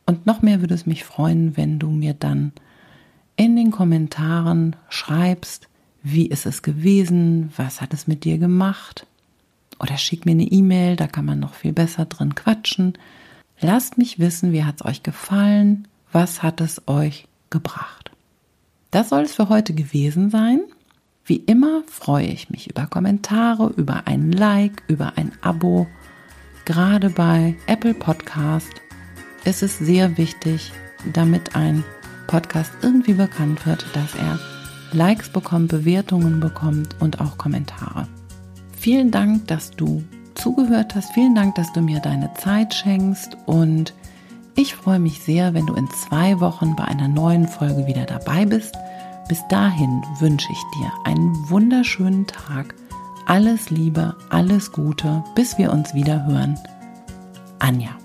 Und 0.07 0.25
noch 0.25 0.41
mehr 0.41 0.63
würde 0.63 0.73
es 0.73 0.87
mich 0.87 1.05
freuen, 1.05 1.59
wenn 1.59 1.79
du 1.79 1.91
mir 1.91 2.15
dann 2.15 2.53
in 3.37 3.57
den 3.57 3.71
Kommentaren 3.71 4.77
schreibst, 4.89 5.69
wie 6.03 6.27
ist 6.27 6.47
es 6.47 6.63
gewesen, 6.63 7.53
was 7.57 7.81
hat 7.81 7.93
es 7.93 8.07
mit 8.07 8.25
dir 8.25 8.39
gemacht. 8.39 9.07
Oder 9.79 9.97
schick 9.97 10.27
mir 10.27 10.33
eine 10.33 10.45
E-Mail, 10.45 10.97
da 10.97 11.07
kann 11.07 11.25
man 11.25 11.41
noch 11.41 11.55
viel 11.55 11.73
besser 11.73 12.05
drin 12.05 12.35
quatschen. 12.35 12.95
Lasst 13.61 13.99
mich 13.99 14.19
wissen, 14.19 14.53
wie 14.53 14.65
hat 14.65 14.77
es 14.81 14.87
euch 14.87 15.03
gefallen, 15.03 15.89
was 16.13 16.43
hat 16.43 16.61
es 16.61 16.87
euch 16.87 17.27
gebracht. 17.51 18.11
Das 18.91 19.11
soll 19.11 19.23
es 19.23 19.35
für 19.35 19.49
heute 19.49 19.75
gewesen 19.75 20.31
sein. 20.31 20.61
Wie 21.25 21.37
immer 21.37 21.83
freue 21.87 22.27
ich 22.27 22.51
mich 22.51 22.69
über 22.69 22.87
Kommentare, 22.87 23.73
über 23.77 24.07
ein 24.07 24.33
Like, 24.33 24.83
über 24.89 25.17
ein 25.17 25.33
Abo. 25.43 25.87
Gerade 26.65 27.11
bei 27.11 27.55
Apple 27.67 27.95
Podcast 27.95 28.81
ist 29.45 29.63
es 29.63 29.79
sehr 29.79 30.19
wichtig, 30.19 30.73
damit 31.13 31.55
ein 31.55 31.85
Podcast 32.31 32.71
irgendwie 32.81 33.15
bekannt 33.15 33.67
wird, 33.67 33.85
dass 33.93 34.15
er 34.15 34.39
Likes 34.93 35.31
bekommt, 35.31 35.69
Bewertungen 35.69 36.39
bekommt 36.39 36.95
und 37.01 37.21
auch 37.21 37.37
Kommentare. 37.39 38.07
Vielen 38.73 39.11
Dank, 39.11 39.49
dass 39.49 39.73
du 39.73 40.05
zugehört 40.37 40.95
hast. 40.95 41.13
Vielen 41.13 41.35
Dank, 41.35 41.57
dass 41.57 41.73
du 41.73 41.81
mir 41.81 41.99
deine 41.99 42.33
Zeit 42.35 42.73
schenkst 42.73 43.37
und 43.47 43.95
ich 44.55 44.77
freue 44.77 45.01
mich 45.01 45.21
sehr, 45.21 45.55
wenn 45.55 45.67
du 45.67 45.75
in 45.75 45.89
zwei 45.91 46.39
Wochen 46.39 46.77
bei 46.77 46.85
einer 46.85 47.09
neuen 47.09 47.49
Folge 47.49 47.89
wieder 47.89 48.05
dabei 48.05 48.47
bist. 48.47 48.77
Bis 49.29 49.41
dahin 49.49 50.01
wünsche 50.21 50.53
ich 50.53 50.63
dir 50.79 50.93
einen 51.05 51.35
wunderschönen 51.51 52.29
Tag, 52.29 52.77
alles 53.27 53.71
Liebe, 53.71 54.17
alles 54.29 54.71
Gute, 54.71 55.25
bis 55.35 55.59
wir 55.59 55.73
uns 55.73 55.95
wieder 55.95 56.25
hören. 56.27 56.57
Anja. 57.59 58.00